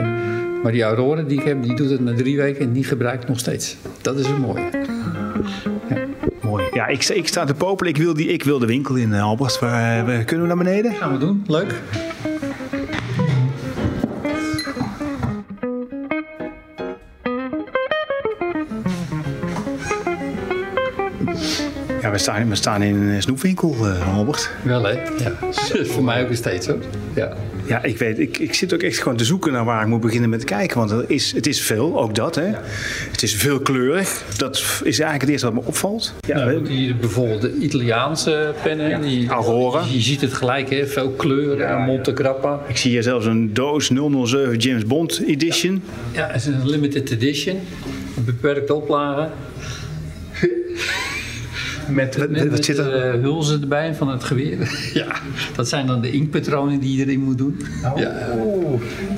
Maar 0.62 0.72
die 0.72 0.82
Aurora 0.82 1.22
die 1.22 1.38
ik 1.38 1.44
heb, 1.44 1.62
die 1.62 1.74
doet 1.74 1.90
het 1.90 2.00
na 2.00 2.14
drie 2.14 2.36
weken 2.36 2.64
en 2.64 2.72
die 2.72 2.84
gebruikt 2.84 3.28
nog 3.28 3.38
steeds. 3.38 3.76
Dat 4.00 4.18
is 4.18 4.26
het 4.26 4.38
mooie. 4.38 4.68
Ja. 5.88 6.06
Mooi. 6.40 6.64
Ja, 6.72 6.86
ik, 6.86 7.04
ik 7.04 7.28
sta 7.28 7.44
te 7.44 7.54
popelen. 7.54 7.92
Ik 7.92 7.98
wil, 7.98 8.14
die, 8.14 8.28
ik 8.28 8.42
wil 8.44 8.58
de 8.58 8.66
winkel 8.66 8.94
in, 8.94 9.14
Albert. 9.14 9.58
Waar, 9.58 10.08
uh, 10.08 10.24
kunnen 10.24 10.48
we 10.48 10.54
naar 10.54 10.64
beneden? 10.64 10.94
Gaan 10.94 11.12
we 11.12 11.18
doen. 11.18 11.44
Leuk. 11.46 11.74
Ja, 22.10 22.16
we 22.16 22.22
staan, 22.22 22.48
we 22.48 22.54
staan 22.54 22.82
in 22.82 22.96
een 22.96 23.22
snoepwinkel, 23.22 23.76
uh, 23.80 24.16
Albert. 24.16 24.50
Wel 24.62 24.84
hè? 24.84 24.92
Ja. 24.92 25.32
Voor 25.92 26.04
mij 26.04 26.22
ook 26.22 26.34
steeds 26.34 26.66
hoor. 26.66 26.78
Ja. 27.14 27.36
Ja, 27.66 27.82
ik 27.82 27.98
weet, 27.98 28.18
ik, 28.18 28.38
ik 28.38 28.54
zit 28.54 28.74
ook 28.74 28.82
echt 28.82 28.98
gewoon 28.98 29.16
te 29.16 29.24
zoeken 29.24 29.52
naar 29.52 29.64
waar 29.64 29.82
ik 29.82 29.88
moet 29.88 30.00
beginnen 30.00 30.30
met 30.30 30.44
kijken. 30.44 30.78
Want 30.78 30.90
er 30.90 31.04
is, 31.06 31.32
het 31.32 31.46
is 31.46 31.60
veel, 31.60 32.00
ook 32.00 32.14
dat. 32.14 32.34
Hè. 32.34 32.46
Ja. 32.46 32.60
Het 33.10 33.22
is 33.22 33.34
veelkleurig. 33.34 34.22
Dat 34.36 34.56
is 34.56 34.82
eigenlijk 34.82 35.20
het 35.20 35.30
eerste 35.30 35.46
wat 35.46 35.54
me 35.54 35.68
opvalt. 35.68 36.14
Ja, 36.26 36.44
nou, 36.44 36.68
hier 36.68 36.96
bijvoorbeeld 36.96 37.40
de 37.40 37.56
Italiaanse 37.60 38.54
pennen. 38.62 38.88
Ja. 38.88 38.98
Die, 38.98 39.28
Aurora. 39.28 39.82
Je, 39.84 39.94
je 39.94 40.00
ziet 40.00 40.20
het 40.20 40.32
gelijk, 40.32 40.70
hè? 40.70 40.86
veel 40.86 41.10
kleuren. 41.10 41.66
Ja, 41.66 41.78
Monte 41.78 42.14
Grappa. 42.14 42.60
Ik 42.66 42.76
zie 42.76 42.90
hier 42.90 43.02
zelfs 43.02 43.26
een 43.26 43.54
doos 43.54 43.90
007 44.24 44.56
James 44.56 44.86
Bond 44.86 45.22
edition. 45.26 45.82
Ja, 46.12 46.26
het 46.26 46.36
is 46.36 46.46
een 46.46 46.68
limited 46.68 47.10
edition. 47.10 47.56
Een 48.16 48.24
beperkte 48.24 48.74
oplage. 48.74 49.28
Met, 51.90 52.18
met, 52.18 52.30
met, 52.30 52.50
met 52.50 52.64
de 52.64 53.18
hulzen 53.20 53.60
erbij 53.60 53.94
van 53.94 54.08
het 54.08 54.24
geweer. 54.24 54.58
ja, 54.94 55.06
dat 55.56 55.68
zijn 55.68 55.86
dan 55.86 56.00
de 56.00 56.10
inkpatronen 56.10 56.80
die 56.80 56.96
je 56.96 57.04
erin 57.04 57.20
moet 57.20 57.38
doen. 57.38 57.60
Oh. 57.84 57.98
Ja, 57.98 58.36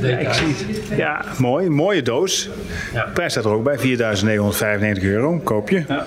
ja 0.01 0.17
ik 0.17 0.33
zie 0.33 0.47
het. 0.47 0.97
Ja, 0.97 1.25
mooi. 1.39 1.69
Mooie 1.69 2.03
doos. 2.03 2.49
Ja. 2.93 3.05
De 3.05 3.11
prijs 3.11 3.33
staat 3.33 3.45
er 3.45 3.51
ook 3.51 3.65
bij. 3.65 3.79
4.995 4.99 5.03
euro. 5.03 5.41
Koop 5.45 5.69
je. 5.69 5.85
Ja. 5.89 6.07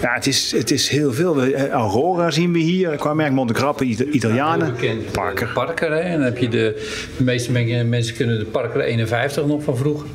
Ja, 0.00 0.14
het 0.14 0.26
is, 0.26 0.52
het 0.52 0.70
is 0.70 0.88
heel 0.88 1.12
veel. 1.12 1.54
Aurora 1.54 2.30
zien 2.30 2.52
we 2.52 2.58
hier. 2.58 2.96
Qua 2.96 3.14
merk 3.14 3.32
Monte 3.32 3.54
Grappa, 3.54 3.84
Italianen. 3.84 4.74
Parker. 5.12 5.50
Parker, 5.54 5.90
hè. 5.90 5.98
En 5.98 6.12
dan 6.12 6.22
heb 6.22 6.38
je 6.38 6.48
de, 6.48 6.88
de 7.16 7.24
meeste 7.24 7.52
mensen 7.84 8.14
kunnen 8.14 8.38
de 8.38 8.44
Parker 8.44 8.80
51 8.80 9.46
nog 9.46 9.62
van 9.62 9.76
vroeger. 9.76 10.08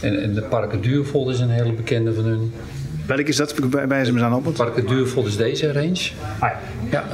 En, 0.00 0.22
en 0.22 0.34
de 0.34 0.42
Parker 0.42 0.80
Duurvol 0.80 1.30
is 1.30 1.40
een 1.40 1.50
hele 1.50 1.72
bekende 1.72 2.14
van 2.14 2.24
hun. 2.24 2.52
Welke 3.06 3.22
is 3.22 3.36
dat? 3.36 3.54
Bij 3.88 4.04
ze 4.04 4.12
me 4.12 4.22
aan 4.22 4.34
op? 4.34 4.54
Parker 4.54 4.86
Duurvol 4.86 5.26
is 5.26 5.36
deze 5.36 5.72
range. 5.72 6.10
Ah, 6.38 6.50
Ja. 6.90 7.04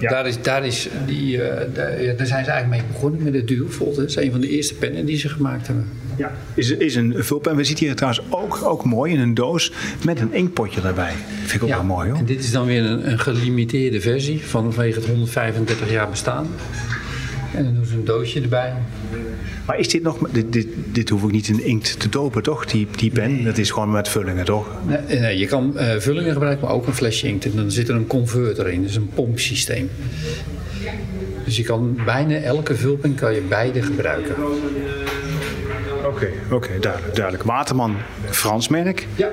Ja. 0.00 0.10
Daar, 0.10 0.26
is, 0.26 0.42
daar, 0.42 0.64
is 0.66 0.88
die, 1.06 1.42
eh, 1.42 1.74
daar, 1.74 2.02
ja, 2.02 2.12
daar 2.12 2.26
zijn 2.26 2.44
ze 2.44 2.50
eigenlijk 2.50 2.82
mee 2.82 2.92
begonnen 2.92 3.22
met 3.22 3.32
de 3.32 3.44
Duurvol. 3.44 3.94
Dat 3.94 4.04
is 4.04 4.16
een 4.16 4.30
van 4.30 4.40
de 4.40 4.48
eerste 4.48 4.74
pennen 4.74 5.04
die 5.06 5.18
ze 5.18 5.28
gemaakt 5.28 5.66
hebben. 5.66 5.86
ja. 6.16 6.32
Is, 6.54 6.70
is 6.70 6.94
een 6.94 7.14
vulpen. 7.18 7.56
We 7.56 7.64
zitten 7.64 7.86
hier 7.86 7.94
trouwens 7.94 8.22
ook, 8.30 8.60
ook 8.64 8.84
mooi 8.84 9.12
in 9.12 9.20
een 9.20 9.34
doos 9.34 9.72
met 10.04 10.20
een 10.20 10.32
inkpotje 10.32 10.80
erbij. 10.80 11.12
Vind 11.40 11.52
ik 11.52 11.62
ook 11.62 11.74
wel 11.74 11.84
mooi 11.84 12.08
hoor. 12.08 12.18
En 12.18 12.24
dit 12.24 12.38
is 12.44 12.50
dan 12.50 12.66
weer 12.66 12.84
een, 12.84 13.10
een 13.10 13.18
gelimiteerde 13.18 14.00
versie 14.00 14.46
vanwege 14.46 14.98
het 14.98 15.08
135 15.08 15.90
jaar 15.90 16.08
bestaan. 16.10 16.46
En 17.56 17.64
dan 17.64 17.74
doen 17.74 17.84
ze 17.84 17.94
een 17.94 18.04
doosje 18.04 18.40
erbij. 18.40 18.72
Maar 19.66 19.78
is 19.78 19.88
dit 19.88 20.02
nog... 20.02 20.18
Dit, 20.30 20.52
dit, 20.52 20.66
dit 20.92 21.08
hoef 21.08 21.22
ik 21.22 21.30
niet 21.30 21.48
in 21.48 21.64
inkt 21.64 22.00
te 22.00 22.08
dopen, 22.08 22.42
toch? 22.42 22.66
Die, 22.66 22.86
die 22.96 23.10
pen, 23.10 23.44
dat 23.44 23.58
is 23.58 23.70
gewoon 23.70 23.90
met 23.90 24.08
vullingen, 24.08 24.44
toch? 24.44 24.68
Nee, 25.08 25.18
nee, 25.18 25.38
je 25.38 25.46
kan 25.46 25.78
eh, 25.78 25.98
vullingen 25.98 26.32
gebruiken, 26.32 26.66
maar 26.66 26.74
ook 26.74 26.86
een 26.86 26.94
flesje 26.94 27.26
inkt. 27.26 27.44
En 27.44 27.52
dan 27.54 27.70
zit 27.70 27.88
er 27.88 27.94
een 27.94 28.06
converter 28.06 28.68
in, 28.68 28.82
dus 28.82 28.96
een 28.96 29.10
pompsysteem. 29.14 29.90
Dus 31.44 31.56
je 31.56 31.62
kan 31.62 31.98
bijna 32.04 32.36
elke 32.36 32.76
vulpen 32.76 33.14
kan 33.14 33.34
je 33.34 33.40
beide 33.40 33.82
gebruiken. 33.82 34.34
Oké, 36.06 36.28
oké, 36.50 36.78
duidelijk, 36.80 37.14
duidelijk. 37.14 37.44
Waterman, 37.44 37.96
Frans 38.30 38.68
merk. 38.68 39.06
Ja, 39.14 39.28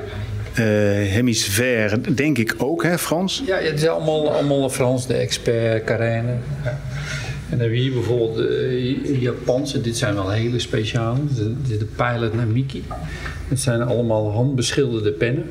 Eh 0.54 0.64
Hemisphère, 1.12 2.14
denk 2.14 2.38
ik 2.38 2.56
ook, 2.58 2.84
hè, 2.84 2.98
Frans? 2.98 3.44
ja 3.46 3.58
het 3.58 3.82
is 3.82 3.88
allemaal, 3.88 4.34
allemaal 4.34 4.70
Frans, 4.70 5.08
de 5.08 5.14
expert, 5.14 5.84
Carène. 5.84 6.36
Ja. 6.64 6.80
En 7.54 7.60
dan 7.60 7.68
hebben 7.68 7.86
we 7.86 7.90
hier 7.90 8.02
bijvoorbeeld 8.02 8.36
de 9.08 9.20
Japanse, 9.20 9.82
dit 9.82 9.98
zijn 9.98 10.14
wel 10.14 10.30
hele 10.30 10.60
speciale. 10.60 11.20
De, 11.36 11.54
de, 11.68 11.78
de 11.78 11.86
Pilot 11.86 12.34
Namiki. 12.34 12.84
Het 13.48 13.60
zijn 13.60 13.82
allemaal 13.82 14.32
handbeschilderde 14.32 15.12
pennen. 15.12 15.44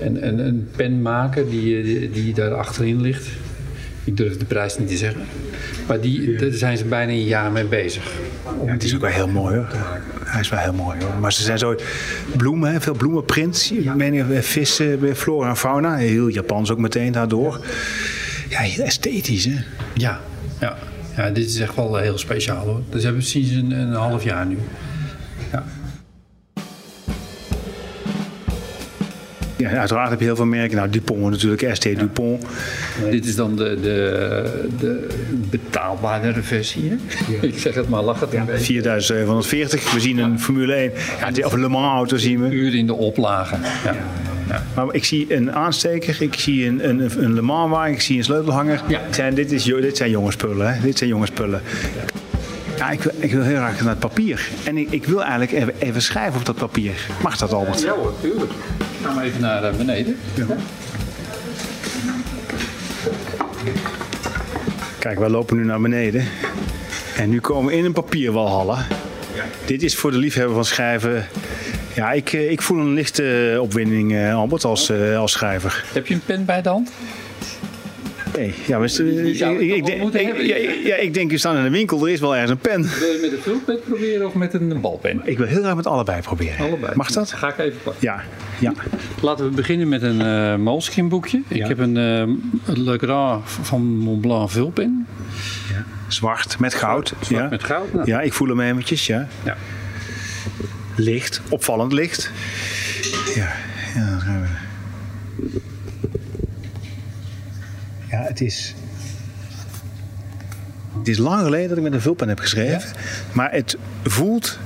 En, 0.00 0.22
en 0.22 0.38
een 0.38 0.68
penmaker 0.76 1.50
die, 1.50 1.82
die, 1.82 2.10
die 2.10 2.34
daar 2.34 2.54
achterin 2.54 3.00
ligt. 3.00 3.26
Ik 4.04 4.16
durf 4.16 4.36
de 4.36 4.44
prijs 4.44 4.78
niet 4.78 4.88
te 4.88 4.96
zeggen. 4.96 5.20
Maar 5.86 6.00
die, 6.00 6.36
daar 6.36 6.52
zijn 6.52 6.78
ze 6.78 6.84
bijna 6.84 7.12
een 7.12 7.24
jaar 7.24 7.52
mee 7.52 7.64
bezig. 7.64 8.12
Ja, 8.64 8.72
het 8.72 8.82
is 8.82 8.94
ook 8.94 9.00
wel 9.00 9.10
heel 9.10 9.28
mooi 9.28 9.56
hoor. 9.56 9.68
Hij 10.24 10.40
is 10.40 10.48
wel 10.48 10.60
heel 10.60 10.72
mooi 10.72 10.98
hoor. 11.00 11.20
Maar 11.20 11.32
ze 11.32 11.42
zijn 11.42 11.58
zo 11.58 11.74
bloemen, 12.36 12.80
veel 12.80 12.94
bloemenprints. 12.94 13.68
Ja. 13.68 13.96
Vissen, 14.42 15.00
bij 15.00 15.14
flora 15.14 15.48
en 15.48 15.56
fauna. 15.56 15.96
Heel 15.96 16.28
Japans 16.28 16.70
ook 16.70 16.78
meteen 16.78 17.12
daardoor. 17.12 17.60
Ja, 18.48 18.58
heel 18.58 18.84
esthetisch 18.84 19.44
hè. 19.44 19.56
Ja, 19.94 20.20
ja. 20.60 20.76
ja 21.16 21.30
dit 21.30 21.48
is 21.48 21.60
echt 21.60 21.76
wel 21.76 21.96
heel 21.96 22.18
speciaal 22.18 22.64
hoor. 22.64 22.82
Dus 22.90 23.02
hebben 23.02 23.20
we 23.20 23.26
sinds 23.26 23.50
een, 23.50 23.70
een 23.70 23.92
half 23.92 24.24
jaar 24.24 24.46
nu. 24.46 24.58
Ja. 25.52 25.64
Ja, 29.58 29.70
uiteraard 29.70 30.10
heb 30.10 30.18
je 30.18 30.24
heel 30.24 30.36
veel 30.36 30.44
merken. 30.44 30.76
Nou, 30.76 30.90
Dupont 30.90 31.30
natuurlijk, 31.30 31.74
ST 31.74 31.82
Dupont. 31.82 32.44
Dit 33.10 33.26
is 33.26 33.36
dan 33.36 33.56
de, 33.56 33.78
de, 33.82 34.68
de 34.78 35.08
betaalbaardere 35.50 36.42
versie. 36.42 36.90
Hè? 36.90 36.96
Ik 37.46 37.58
zeg 37.58 37.74
het 37.74 37.88
maar, 37.88 38.02
lach 38.02 38.20
het 38.20 38.34
een 38.34 38.44
beetje. 38.44 38.64
4740. 38.64 39.92
We 39.92 40.00
zien 40.00 40.18
een 40.18 40.40
Formule 40.40 40.74
1. 40.74 40.92
Ja, 41.32 41.46
of 41.46 41.54
Le 41.54 41.68
Mans 41.68 41.92
auto 41.92 42.16
zien 42.16 42.40
we. 42.40 42.50
Uur 42.50 42.74
in 42.74 42.86
de 42.86 42.94
oplage. 42.94 43.56
Ja. 43.84 43.96
Maar 44.74 44.86
ik 44.90 45.04
zie 45.04 45.34
een 45.34 45.52
aansteker, 45.52 46.22
ik 46.22 46.34
zie 46.34 46.66
een, 46.66 46.88
een, 46.88 47.24
een 47.24 47.34
Le 47.34 47.42
Mans 47.42 47.88
ik 47.88 48.00
zie 48.00 48.18
een 48.18 48.24
sleutelhanger. 48.24 48.82
Ja. 48.88 49.00
Zijn, 49.10 49.34
dit, 49.34 49.52
is, 49.52 49.64
dit 49.64 49.96
zijn 49.96 50.10
jonge 50.10 50.30
spullen, 50.30 50.74
hè? 50.74 50.80
Dit 50.80 50.98
zijn 50.98 51.10
jonge 51.10 51.26
spullen. 51.26 51.62
Ja, 52.76 52.90
ik 52.90 53.02
wil, 53.02 53.12
ik 53.18 53.32
wil 53.32 53.42
heel 53.42 53.56
graag 53.56 53.80
naar 53.80 53.88
het 53.88 53.98
papier. 53.98 54.48
En 54.64 54.76
ik, 54.76 54.90
ik 54.90 55.04
wil 55.04 55.22
eigenlijk 55.22 55.52
even, 55.52 55.74
even 55.78 56.02
schrijven 56.02 56.40
op 56.40 56.46
dat 56.46 56.56
papier. 56.56 57.06
Mag 57.22 57.36
dat, 57.36 57.52
Albert? 57.52 57.80
Ja 57.80 57.92
hoor, 57.92 58.14
tuurlijk. 58.20 58.52
Gaan 59.02 59.16
we 59.16 59.22
even 59.22 59.40
naar 59.40 59.64
eh, 59.64 59.76
beneden. 59.76 60.16
Kijk, 64.98 65.18
wij 65.18 65.28
lopen 65.28 65.56
nu 65.56 65.64
naar 65.64 65.80
beneden. 65.80 66.24
En 67.16 67.30
nu 67.30 67.40
komen 67.40 67.72
we 67.72 67.78
in 67.78 67.84
een 67.84 67.92
papierwalhalla. 67.92 68.86
Dit 69.64 69.82
is 69.82 69.96
voor 69.96 70.10
de 70.10 70.16
liefhebber 70.16 70.54
van 70.54 70.64
schrijven. 70.64 71.26
Ja, 71.98 72.12
ik, 72.12 72.32
eh, 72.32 72.50
ik 72.50 72.62
voel 72.62 72.78
een 72.78 72.94
lichte 72.94 73.50
eh, 73.52 73.60
opwinding, 73.60 74.14
eh, 74.14 74.34
Albert, 74.34 74.64
als, 74.64 74.88
eh, 74.90 75.18
als 75.18 75.32
schrijver. 75.32 75.84
Heb 75.92 76.06
je 76.06 76.14
een 76.14 76.22
pen 76.26 76.44
bij 76.44 76.62
de 76.62 76.68
hand? 76.68 76.90
Nee, 78.36 78.54
ja, 78.66 78.78
maar, 78.78 78.86
ik, 78.86 79.86
denk- 79.86 80.14
ik- 80.14 80.40
ja, 80.84 80.96
ja, 80.96 81.10
denk, 81.10 81.30
we 81.30 81.38
staan 81.38 81.56
in 81.56 81.62
de 81.62 81.70
winkel, 81.70 82.06
er 82.06 82.12
is 82.12 82.20
wel 82.20 82.32
ergens 82.32 82.50
een 82.50 82.58
pen. 82.58 82.82
Wil 82.82 83.12
je 83.12 83.18
met 83.22 83.32
een 83.32 83.38
vulpen 83.38 83.80
proberen 83.86 84.26
of 84.26 84.34
met 84.34 84.54
een 84.54 84.80
balpen? 84.80 85.20
Ik 85.24 85.38
wil 85.38 85.46
heel 85.46 85.62
graag 85.62 85.76
met 85.76 85.86
allebei 85.86 86.20
proberen. 86.20 86.66
Allebei. 86.66 86.92
Mag 86.94 87.10
dat? 87.10 87.32
Ga 87.32 87.48
ik 87.48 87.58
even 87.58 87.78
pakken. 87.82 88.02
Ja, 88.02 88.22
ja. 88.58 88.72
Laten 89.22 89.44
we 89.44 89.50
beginnen 89.50 89.88
met 89.88 90.02
een 90.02 90.20
eh 90.20 90.56
Moleskine 90.56 91.08
boekje. 91.08 91.42
Ik 91.48 91.66
heb 91.66 91.78
een 91.78 91.96
uh, 92.66 92.76
Le 92.84 93.38
van 93.42 93.82
Montblanc 93.82 94.50
vulpen. 94.50 95.06
Zwart 96.08 96.58
met 96.58 96.74
goud. 96.74 97.14
Zwart 97.20 97.42
ja. 97.42 97.48
met 97.50 97.64
goud. 97.64 97.92
Nou, 97.92 98.06
ja, 98.06 98.20
ik 98.20 98.32
voel 98.32 98.48
hem 98.48 98.60
eventjes, 98.60 99.06
ja. 99.06 99.28
ja. 99.44 99.56
Licht, 100.98 101.40
opvallend 101.48 101.92
licht. 101.92 102.30
Ja, 103.34 103.52
ja, 103.94 104.10
dan 104.10 104.20
gaan 104.20 104.40
we. 104.40 104.48
Ja, 108.10 108.22
het 108.22 108.40
is. 108.40 108.74
Het 110.98 111.08
is 111.08 111.18
lang 111.18 111.42
geleden 111.42 111.68
dat 111.68 111.76
ik 111.76 111.82
met 111.82 111.92
een 111.92 112.00
vulpen 112.00 112.28
heb 112.28 112.38
geschreven. 112.38 112.90
Maar 113.32 113.50
het 113.50 113.76
voelt. 114.04 114.58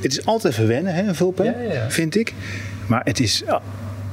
Het 0.00 0.12
is 0.12 0.26
altijd 0.26 0.52
even 0.52 0.66
wennen, 0.68 0.94
hè, 0.94 1.02
een 1.02 1.14
vulpen, 1.14 1.44
Ja, 1.44 1.60
ja, 1.60 1.72
ja. 1.72 1.90
vind 1.90 2.16
ik. 2.16 2.32
Maar 2.86 3.00
het 3.04 3.20
is. 3.20 3.42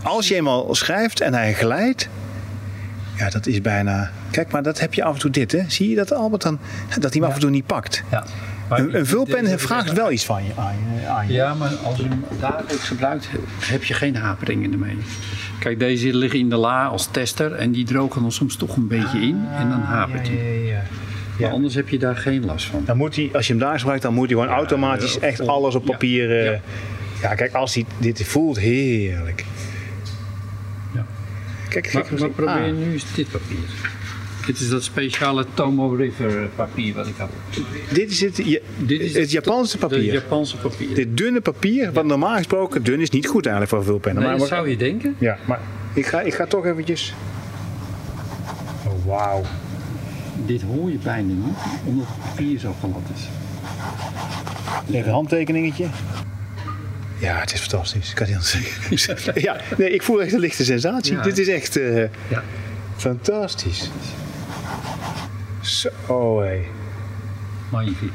Als 0.04 0.28
je 0.28 0.36
eenmaal 0.36 0.76
schrijft 0.76 1.21
en 1.21 1.34
hij 1.34 1.54
glijdt. 1.54 2.10
Ja, 3.17 3.30
dat 3.30 3.47
is 3.47 3.62
bijna. 3.62 4.12
Kijk, 4.32 4.52
maar 4.52 4.63
dat 4.63 4.80
heb 4.80 4.93
je 4.93 5.04
af 5.04 5.13
en 5.13 5.19
toe 5.19 5.32
dit, 5.32 5.52
hè? 5.52 5.63
Zie 5.67 5.89
je 5.89 5.95
dat 5.95 6.13
Albert 6.13 6.41
dan? 6.41 6.60
Dat 7.00 7.12
hij 7.13 7.21
hem 7.21 7.24
af 7.30 7.34
en 7.34 7.39
toe 7.39 7.50
niet 7.50 7.65
pakt. 7.65 8.04
Ja. 8.12 8.26
Een, 8.79 8.95
een 8.95 9.05
vulpen 9.05 9.60
vraagt 9.60 9.93
wel 9.93 10.12
iets 10.12 10.25
van 10.25 10.43
je. 10.43 10.51
Aan 10.55 10.75
je, 11.01 11.07
aan 11.07 11.27
je. 11.27 11.34
Ja, 11.34 11.53
maar 11.53 11.69
als 11.69 11.97
je 11.97 12.03
hem 12.03 12.23
dagelijks 12.39 12.88
gebruikt, 12.88 13.29
heb 13.60 13.84
je 13.84 13.93
geen 13.93 14.15
haperingen 14.15 14.71
ermee. 14.71 14.97
Kijk, 15.60 15.79
deze 15.79 16.13
liggen 16.17 16.39
in 16.39 16.49
de 16.49 16.55
la 16.55 16.86
als 16.86 17.07
tester 17.12 17.51
en 17.51 17.71
die 17.71 17.86
drogen 17.86 18.21
dan 18.21 18.31
soms 18.31 18.55
toch 18.55 18.75
een 18.75 18.88
beetje 18.88 19.19
in 19.19 19.45
en 19.57 19.69
dan 19.69 19.79
hapert 19.79 20.27
hij. 20.27 20.62
ja, 20.65 20.73
ja. 20.73 20.81
Maar 21.39 21.49
anders 21.49 21.75
heb 21.75 21.89
je 21.89 21.99
daar 21.99 22.15
geen 22.17 22.45
last 22.45 22.65
van. 22.65 22.84
Dan 22.86 22.97
moet 22.97 23.15
hij, 23.15 23.29
als 23.34 23.47
je 23.47 23.53
hem 23.53 23.62
daar 23.62 23.79
gebruikt, 23.79 24.01
dan 24.03 24.13
moet 24.13 24.29
hij 24.29 24.39
gewoon 24.39 24.53
automatisch 24.55 25.13
ja, 25.13 25.19
echt 25.21 25.47
alles 25.47 25.75
op 25.75 25.86
ja, 25.86 25.91
papier. 25.91 26.39
eh, 26.39 26.45
ja. 26.45 26.60
ja. 27.21 27.36
kijk, 27.36 27.53
als 27.53 27.73
hij 27.73 27.86
dit 27.97 28.23
voelt, 28.23 28.60
heerlijk. 28.60 29.45
Ja. 30.93 31.05
Kijk, 31.69 31.93
Maar, 31.93 32.03
kijk 32.03 32.19
maar 32.19 32.29
probeer 32.29 32.53
ah. 32.53 32.77
nu 32.77 32.91
eens 32.93 33.05
dit 33.15 33.31
papier. 33.31 33.57
Dit 34.45 34.60
is 34.60 34.69
dat 34.69 34.84
speciale 34.84 35.45
Tomo 35.54 35.88
River 35.95 36.49
papier 36.56 36.93
wat 36.93 37.08
ik 37.08 37.15
had. 37.17 37.30
Dit 37.93 38.12
is 38.12 38.21
het, 38.21 38.36
Dit 38.77 38.99
is 39.01 39.13
het 39.13 39.32
Japanse 39.32 39.71
Het 39.71 39.80
papier. 39.80 40.13
Japanse 40.13 40.58
papier. 40.58 40.95
Dit 40.95 41.17
dunne 41.17 41.41
papier, 41.41 41.91
wat 41.91 42.06
normaal 42.06 42.36
gesproken 42.36 42.84
dun 42.84 42.99
is 43.01 43.10
niet 43.10 43.27
goed 43.27 43.45
eigenlijk 43.45 43.75
voor 43.75 43.84
vulpennen. 43.84 44.21
Nee, 44.23 44.32
maar 44.32 44.39
dat 44.39 44.47
zou 44.47 44.69
je 44.69 44.77
denken. 44.77 45.15
Ja, 45.19 45.38
maar 45.47 45.60
ik 45.93 46.06
ga, 46.06 46.21
ik 46.21 46.34
ga 46.34 46.45
toch 46.45 46.65
eventjes. 46.65 47.13
Oh, 48.88 49.06
wauw. 49.06 49.41
Dit 50.45 50.62
hoor 50.62 50.91
je 50.91 50.97
bijna 50.97 51.34
niet, 51.34 51.56
omdat 51.86 52.06
het 52.08 52.30
papier 52.30 52.60
zo 52.60 52.75
glad 52.80 53.01
is. 53.15 53.27
Even 54.95 55.08
een 55.08 55.13
handtekeningetje. 55.13 55.86
Ja, 57.19 57.39
het 57.39 57.54
is 57.54 57.60
fantastisch. 57.60 58.10
Ik 58.10 58.15
kan 58.15 58.27
het 58.27 58.36
niet 58.36 58.71
anders 58.84 59.04
zeggen. 59.04 59.41
ja, 59.47 59.58
nee, 59.77 59.89
ik 59.89 60.01
voel 60.01 60.21
echt 60.21 60.34
een 60.34 60.39
lichte 60.39 60.63
sensatie. 60.63 61.13
Ja. 61.13 61.21
Dit 61.21 61.38
is 61.38 61.47
echt 61.47 61.77
eh, 61.77 62.01
Ja. 62.01 62.43
fantastisch. 62.97 63.89
Zo, 65.62 66.41
hé. 66.41 66.65
Magnifiek. 67.69 68.12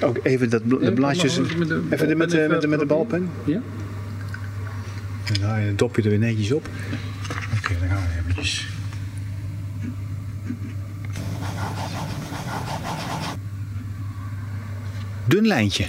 Ook 0.00 0.18
even 0.22 0.50
dat 0.50 0.62
de 0.68 0.92
blaadjes. 0.92 1.38
maar 1.38 1.58
met 1.58 1.68
de 1.68 1.82
Even 1.90 2.16
met, 2.16 2.30
de, 2.30 2.36
balpen 2.36 2.50
met, 2.50 2.60
de, 2.60 2.68
met 2.68 2.78
de 2.78 2.86
balpen. 2.86 3.30
Ja? 3.44 3.60
En 5.24 5.40
dan 5.40 5.48
haal 5.48 5.58
je 5.58 5.66
het 5.66 5.78
dopje 5.78 6.02
er 6.02 6.08
weer 6.08 6.18
netjes 6.18 6.52
op. 6.52 6.68
Oké, 7.58 7.74
dan 7.78 7.88
gaan 7.88 8.02
we 8.02 8.20
eventjes. 8.20 8.68
Dun 15.24 15.46
lijntje. 15.46 15.86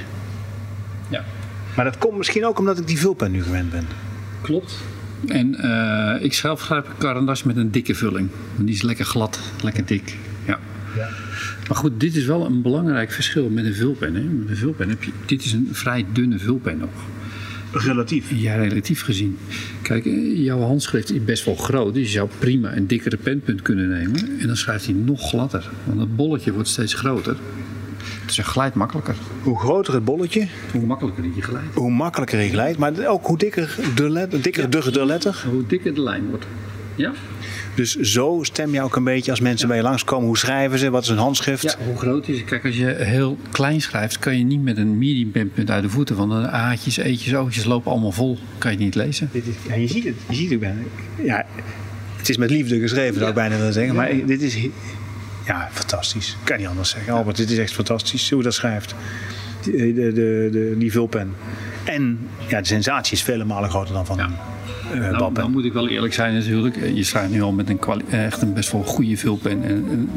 Ja. 1.08 1.24
Maar 1.76 1.86
dat 1.86 1.98
komt 1.98 2.18
misschien 2.18 2.46
ook 2.46 2.60
omdat 2.60 2.80
ik 2.80 2.88
die 2.88 3.00
vulpen 3.00 3.32
nu 3.32 3.44
gewend 3.44 3.72
ben. 3.72 3.88
Klopt. 4.42 4.74
En 5.28 5.56
eh, 5.56 6.24
ik 6.24 6.34
zelf 6.34 6.62
schrijf 6.62 6.86
een 6.86 6.98
carandas 6.98 7.44
met 7.44 7.58
een 7.58 7.72
dikke 7.72 7.96
vulling. 7.96 8.30
Die 8.58 8.76
is 8.76 8.82
lekker 8.82 9.06
glad, 9.06 9.40
lekker 9.64 9.86
dik. 9.86 10.18
Ja. 10.46 10.60
Maar 11.68 11.78
goed, 11.78 12.00
dit 12.00 12.16
is 12.16 12.26
wel 12.26 12.46
een 12.46 12.62
belangrijk 12.62 13.12
verschil 13.12 13.50
met 13.50 13.66
een 13.66 13.74
vulpen. 13.76 14.16
Hè. 14.16 14.22
Met 14.22 14.50
een 14.50 14.56
vulpen 14.56 14.90
heb 14.90 15.04
je, 15.04 15.12
dit 15.26 15.46
is 15.46 15.54
een 15.54 15.70
vrij 15.72 16.06
dunne 16.14 16.40
vulpen 16.40 16.78
nog. 16.78 16.90
Relatief. 17.74 18.32
Ja, 18.36 18.56
relatief 18.56 19.02
gezien. 19.02 19.38
Kijk, 19.82 20.06
eh, 20.06 20.44
jouw 20.44 20.60
handschrift 20.60 21.12
is 21.12 21.24
best 21.24 21.46
wel 21.46 21.56
groot. 21.56 21.94
Dus 21.94 22.06
je 22.06 22.12
zou 22.12 22.30
prima 22.40 22.76
een 22.76 22.88
dikkere 22.88 23.18
penpunt 23.18 23.62
kunnen 23.62 23.90
nemen. 23.90 24.40
En 24.40 24.48
dan 24.48 24.58
schrijft 24.58 24.86
hij 24.86 24.94
nog 24.94 25.30
gladder. 25.30 25.70
Want 25.84 26.00
het 26.00 26.16
bolletje 26.16 26.54
wordt 26.54 26.70
steeds 26.70 26.94
groter. 26.94 27.36
Ze 28.34 28.44
glijdt 28.44 28.76
makkelijker. 28.76 29.15
Hoe 29.44 29.60
groter 29.60 29.94
het 29.94 30.06
bolletje, 30.06 30.48
Hoe 30.72 30.86
makkelijker 30.86 31.24
die 31.24 31.41
glijdt. 31.41 31.76
hoe 31.76 31.91
makkelijker 31.91 32.39
je 32.39 32.50
glijdt. 32.50 32.78
Maar 32.78 33.06
ook 33.08 33.26
hoe 33.26 33.38
dikker 33.38 33.76
de 33.96 34.10
letter. 34.10 34.41
Dikker 34.41 34.70
de, 34.70 34.91
de 34.91 35.06
letter. 35.06 35.44
Hoe 35.52 35.65
dikker 35.67 35.94
de 35.94 36.02
lijn 36.02 36.30
wordt. 36.30 36.46
Ja? 36.96 37.12
Dus 37.76 37.96
zo 37.96 38.39
stem 38.41 38.74
je 38.74 38.82
ook 38.82 38.96
een 38.96 39.04
beetje 39.04 39.32
als 39.32 39.39
mensen 39.39 39.67
bij 39.67 39.78
je 39.78 39.84
langskomen. 39.84 40.26
Hoe 40.28 40.38
schrijven 40.38 40.80
ze? 40.80 40.89
Wat 40.89 41.02
is 41.04 41.10
hun 41.10 41.17
handschrift? 41.17 41.62
Ja, 41.63 41.76
hoe 41.86 41.98
groot 41.98 42.28
is 42.28 42.38
het? 42.38 42.46
Kijk, 42.46 42.65
als 42.65 42.78
je 42.78 42.86
heel 42.86 43.38
klein 43.52 43.82
schrijft, 43.82 44.20
kan 44.20 44.38
je 44.38 44.44
niet 44.44 44.63
met 44.63 44.78
een 44.78 44.98
medium 44.98 45.32
penpunt 45.32 45.70
uit 45.72 45.84
de 45.84 45.89
voeten. 45.89 46.15
Want 46.15 46.32
de 46.32 46.50
A'tjes, 46.50 46.98
E'tjes, 46.98 47.34
O'tjes 47.34 47.65
lopen 47.65 47.91
allemaal 47.91 48.12
vol. 48.12 48.38
Kan 48.58 48.72
je 48.72 48.78
niet 48.78 48.96
lezen. 48.96 49.30
Dit 49.32 49.48
is, 49.48 49.54
ja, 49.67 49.76
je 49.76 49.88
ziet 49.88 50.04
het. 50.04 50.15
Je 50.30 50.36
ziet 50.36 50.50
het 50.50 50.60
bijna. 50.60 50.80
Ja, 51.24 51.46
het 52.17 52.30
is 52.30 52.38
met 52.38 52.50
liefde 52.50 52.80
geschreven, 52.80 53.15
zou 53.15 53.30
ik 53.30 53.36
bijna 53.36 53.58
willen 53.58 53.74
zeggen. 53.74 53.96
Maar 53.96 54.12
dit 54.26 54.41
is 54.41 54.67
ja, 55.46 55.70
fantastisch. 55.72 56.30
Ik 56.30 56.46
kan 56.46 56.58
niet 56.58 56.68
anders 56.68 56.90
zeggen. 56.90 57.14
Albert, 57.14 57.38
dit 57.38 57.50
is 57.50 57.58
echt 57.58 57.74
fantastisch 57.74 58.30
hoe 58.30 58.44
dat 58.44 58.54
schrijft. 58.54 58.96
Die, 59.62 59.94
de, 59.94 60.12
de, 60.14 60.50
de, 60.52 60.76
die 60.78 60.92
vulpen. 60.92 61.34
En 61.84 62.28
ja, 62.48 62.60
de 62.62 62.68
sensatie 62.68 63.14
is 63.14 63.24
vele 63.24 63.44
malen 63.46 63.70
groter 63.70 63.94
dan 63.94 64.06
van 64.06 64.20
een 64.20 64.34
uh, 64.94 65.10
Nou, 65.10 65.34
dan 65.34 65.52
moet 65.52 65.66
ik 65.66 65.74
wel 65.74 65.90
eerlijk 65.90 66.14
zijn 66.14 66.34
natuurlijk. 66.34 66.76
Je 66.94 67.04
schrijft 67.04 67.32
nu 67.32 67.42
al 67.42 67.52
met 67.52 67.70
een 67.70 67.80
echt 68.10 68.42
een 68.42 68.54
best 68.54 68.72
wel 68.72 68.84
goede 68.84 69.18
vulpen. 69.18 69.52
En 69.52 69.72
een 69.92 70.10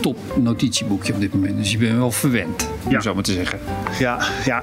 top 0.00 0.18
notitieboekje 0.36 1.12
op 1.14 1.20
dit 1.20 1.34
moment. 1.34 1.56
Dus 1.56 1.72
je 1.72 1.78
bent 1.78 1.96
wel 1.96 2.10
verwend, 2.10 2.68
om 2.84 2.90
Ja. 2.92 3.00
zo 3.00 3.14
maar 3.14 3.22
te 3.22 3.32
zeggen. 3.32 3.58
Ja, 3.98 4.18
ja, 4.44 4.62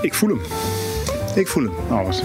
ik 0.00 0.14
voel 0.14 0.28
hem. 0.28 0.40
Ik 1.34 1.48
voel 1.48 1.62
hem, 1.62 1.72
Albert. 1.90 2.22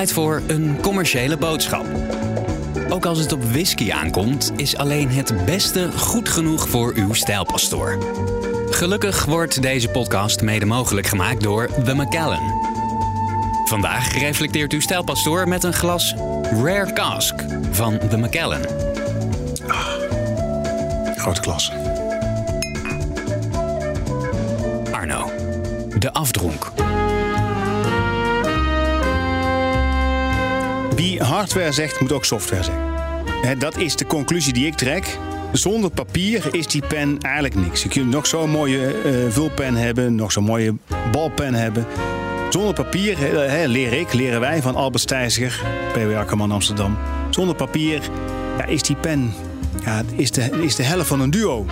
Tijd 0.00 0.12
voor 0.12 0.42
een 0.46 0.80
commerciële 0.80 1.36
boodschap. 1.36 1.86
Ook 2.88 3.06
als 3.06 3.18
het 3.18 3.32
op 3.32 3.44
whisky 3.44 3.92
aankomt, 3.92 4.52
is 4.56 4.76
alleen 4.76 5.08
het 5.10 5.44
beste 5.44 5.92
goed 5.92 6.28
genoeg 6.28 6.68
voor 6.68 6.92
uw 6.94 7.12
stijlpastoor. 7.12 7.98
Gelukkig 8.70 9.24
wordt 9.24 9.62
deze 9.62 9.88
podcast 9.88 10.42
mede 10.42 10.66
mogelijk 10.66 11.06
gemaakt 11.06 11.42
door 11.42 11.68
The 11.84 11.94
Macallan. 11.94 12.60
Vandaag 13.64 14.18
reflecteert 14.18 14.72
uw 14.72 14.80
stijlpastoor 14.80 15.48
met 15.48 15.64
een 15.64 15.74
glas 15.74 16.14
Rare 16.50 16.92
Cask 16.92 17.34
van 17.70 17.98
The 18.08 18.16
Macallan. 18.16 18.62
Grote 21.16 21.40
klas. 21.40 21.72
Arno, 24.92 25.30
de 25.98 26.12
afdronk. 26.12 26.79
Wie 31.00 31.22
hardware 31.22 31.72
zegt, 31.72 32.00
moet 32.00 32.12
ook 32.12 32.24
software 32.24 32.62
zeggen. 32.62 33.58
Dat 33.58 33.76
is 33.76 33.96
de 33.96 34.06
conclusie 34.06 34.52
die 34.52 34.66
ik 34.66 34.74
trek. 34.74 35.18
Zonder 35.52 35.90
papier 35.90 36.54
is 36.54 36.66
die 36.66 36.86
pen 36.86 37.18
eigenlijk 37.20 37.54
niks. 37.54 37.82
Je 37.82 37.88
kunt 37.88 38.10
nog 38.10 38.26
zo'n 38.26 38.50
mooie 38.50 38.86
eh, 38.86 39.12
vulpen 39.28 39.74
hebben, 39.74 40.14
nog 40.14 40.32
zo'n 40.32 40.44
mooie 40.44 40.74
balpen 41.12 41.54
hebben. 41.54 41.86
Zonder 42.50 42.74
papier, 42.74 43.18
hè, 43.18 43.66
leer 43.66 43.92
ik, 43.92 44.12
leren 44.12 44.40
wij 44.40 44.62
van 44.62 44.74
Albert 44.74 45.02
Stijziger, 45.02 45.60
PW 45.92 46.16
Akkerman 46.16 46.52
Amsterdam. 46.52 46.98
Zonder 47.30 47.54
papier 47.54 48.00
ja, 48.58 48.64
is 48.64 48.82
die 48.82 48.96
pen 48.96 49.32
ja, 49.84 50.02
is 50.16 50.30
de, 50.30 50.50
is 50.62 50.76
de 50.76 50.82
helft 50.82 51.08
van 51.08 51.20
een 51.20 51.30
duo. 51.30 51.66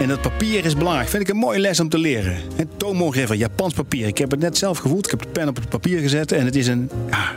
En 0.00 0.08
dat 0.08 0.20
papier 0.20 0.64
is 0.64 0.76
belangrijk. 0.76 1.08
Vind 1.08 1.22
ik 1.22 1.28
een 1.28 1.36
mooie 1.36 1.58
les 1.58 1.80
om 1.80 1.88
te 1.88 1.98
leren. 1.98 2.36
Hè, 2.56 2.64
Tomogriffer, 2.76 3.36
Japans 3.36 3.74
papier. 3.74 4.06
Ik 4.06 4.18
heb 4.18 4.30
het 4.30 4.40
net 4.40 4.58
zelf 4.58 4.78
gevoeld. 4.78 5.04
Ik 5.04 5.10
heb 5.10 5.22
de 5.22 5.28
pen 5.28 5.48
op 5.48 5.56
het 5.56 5.68
papier 5.68 6.00
gezet 6.00 6.32
en 6.32 6.44
het 6.44 6.56
is 6.56 6.66
een... 6.66 6.90
Ja, 7.10 7.36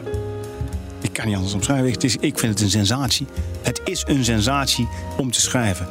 ik 1.11 1.17
kan 1.17 1.25
niet 1.25 1.35
anders 1.35 1.53
omschrijven. 1.53 1.91
Het 1.91 2.03
is, 2.03 2.15
ik 2.15 2.39
vind 2.39 2.53
het 2.53 2.61
een 2.61 2.69
sensatie. 2.69 3.27
Het 3.61 3.81
is 3.83 4.03
een 4.07 4.25
sensatie 4.25 4.87
om 5.17 5.31
te 5.31 5.41
schrijven. 5.41 5.87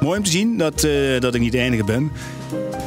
Mooi 0.00 0.18
om 0.18 0.24
te 0.24 0.30
zien 0.30 0.58
dat, 0.58 0.84
eh, 0.84 1.20
dat 1.20 1.34
ik 1.34 1.40
niet 1.40 1.52
de 1.52 1.58
enige 1.58 1.84
ben. 1.84 2.12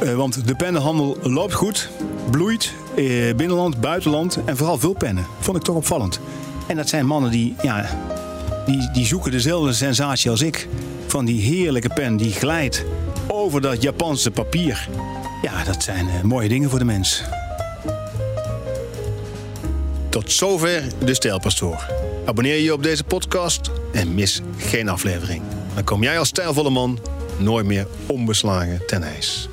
Eh, 0.02 0.14
want 0.14 0.46
de 0.46 0.54
pennenhandel 0.54 1.16
loopt 1.22 1.52
goed, 1.52 1.88
bloeit. 2.30 2.72
eh, 2.96 3.34
binnenland, 3.36 3.80
buitenland 3.80 4.38
en 4.44 4.56
vooral 4.56 4.78
veel 4.78 4.92
pennen. 4.92 5.26
Vond 5.40 5.56
ik 5.56 5.62
toch 5.62 5.76
opvallend. 5.76 6.20
En 6.66 6.76
dat 6.76 6.88
zijn 6.88 7.06
mannen 7.06 7.30
die, 7.30 7.54
ja, 7.62 7.86
die, 8.66 8.90
die 8.92 9.06
zoeken 9.06 9.30
dezelfde 9.30 9.72
sensatie 9.72 10.30
als 10.30 10.42
ik. 10.42 10.68
Van 11.06 11.24
die 11.24 11.40
heerlijke 11.40 11.88
pen 11.94 12.16
die 12.16 12.32
glijdt 12.32 12.84
over 13.26 13.60
dat 13.60 13.82
Japanse 13.82 14.30
papier. 14.30 14.88
Ja, 15.42 15.64
dat 15.64 15.82
zijn 15.82 16.06
mooie 16.22 16.48
dingen 16.48 16.70
voor 16.70 16.78
de 16.78 16.84
mens. 16.84 17.22
Tot 20.10 20.32
zover 20.32 20.82
de 21.04 21.14
Stijlpastoor. 21.14 21.86
Abonneer 22.26 22.58
je 22.58 22.72
op 22.72 22.82
deze 22.82 23.04
podcast 23.04 23.70
en 23.92 24.14
mis 24.14 24.40
geen 24.56 24.88
aflevering. 24.88 25.42
Dan 25.74 25.84
kom 25.84 26.02
jij 26.02 26.18
als 26.18 26.28
stijlvolle 26.28 26.70
man 26.70 26.98
nooit 27.38 27.66
meer 27.66 27.86
onbeslagen 28.06 28.86
ten 28.86 29.02
ijs. 29.02 29.48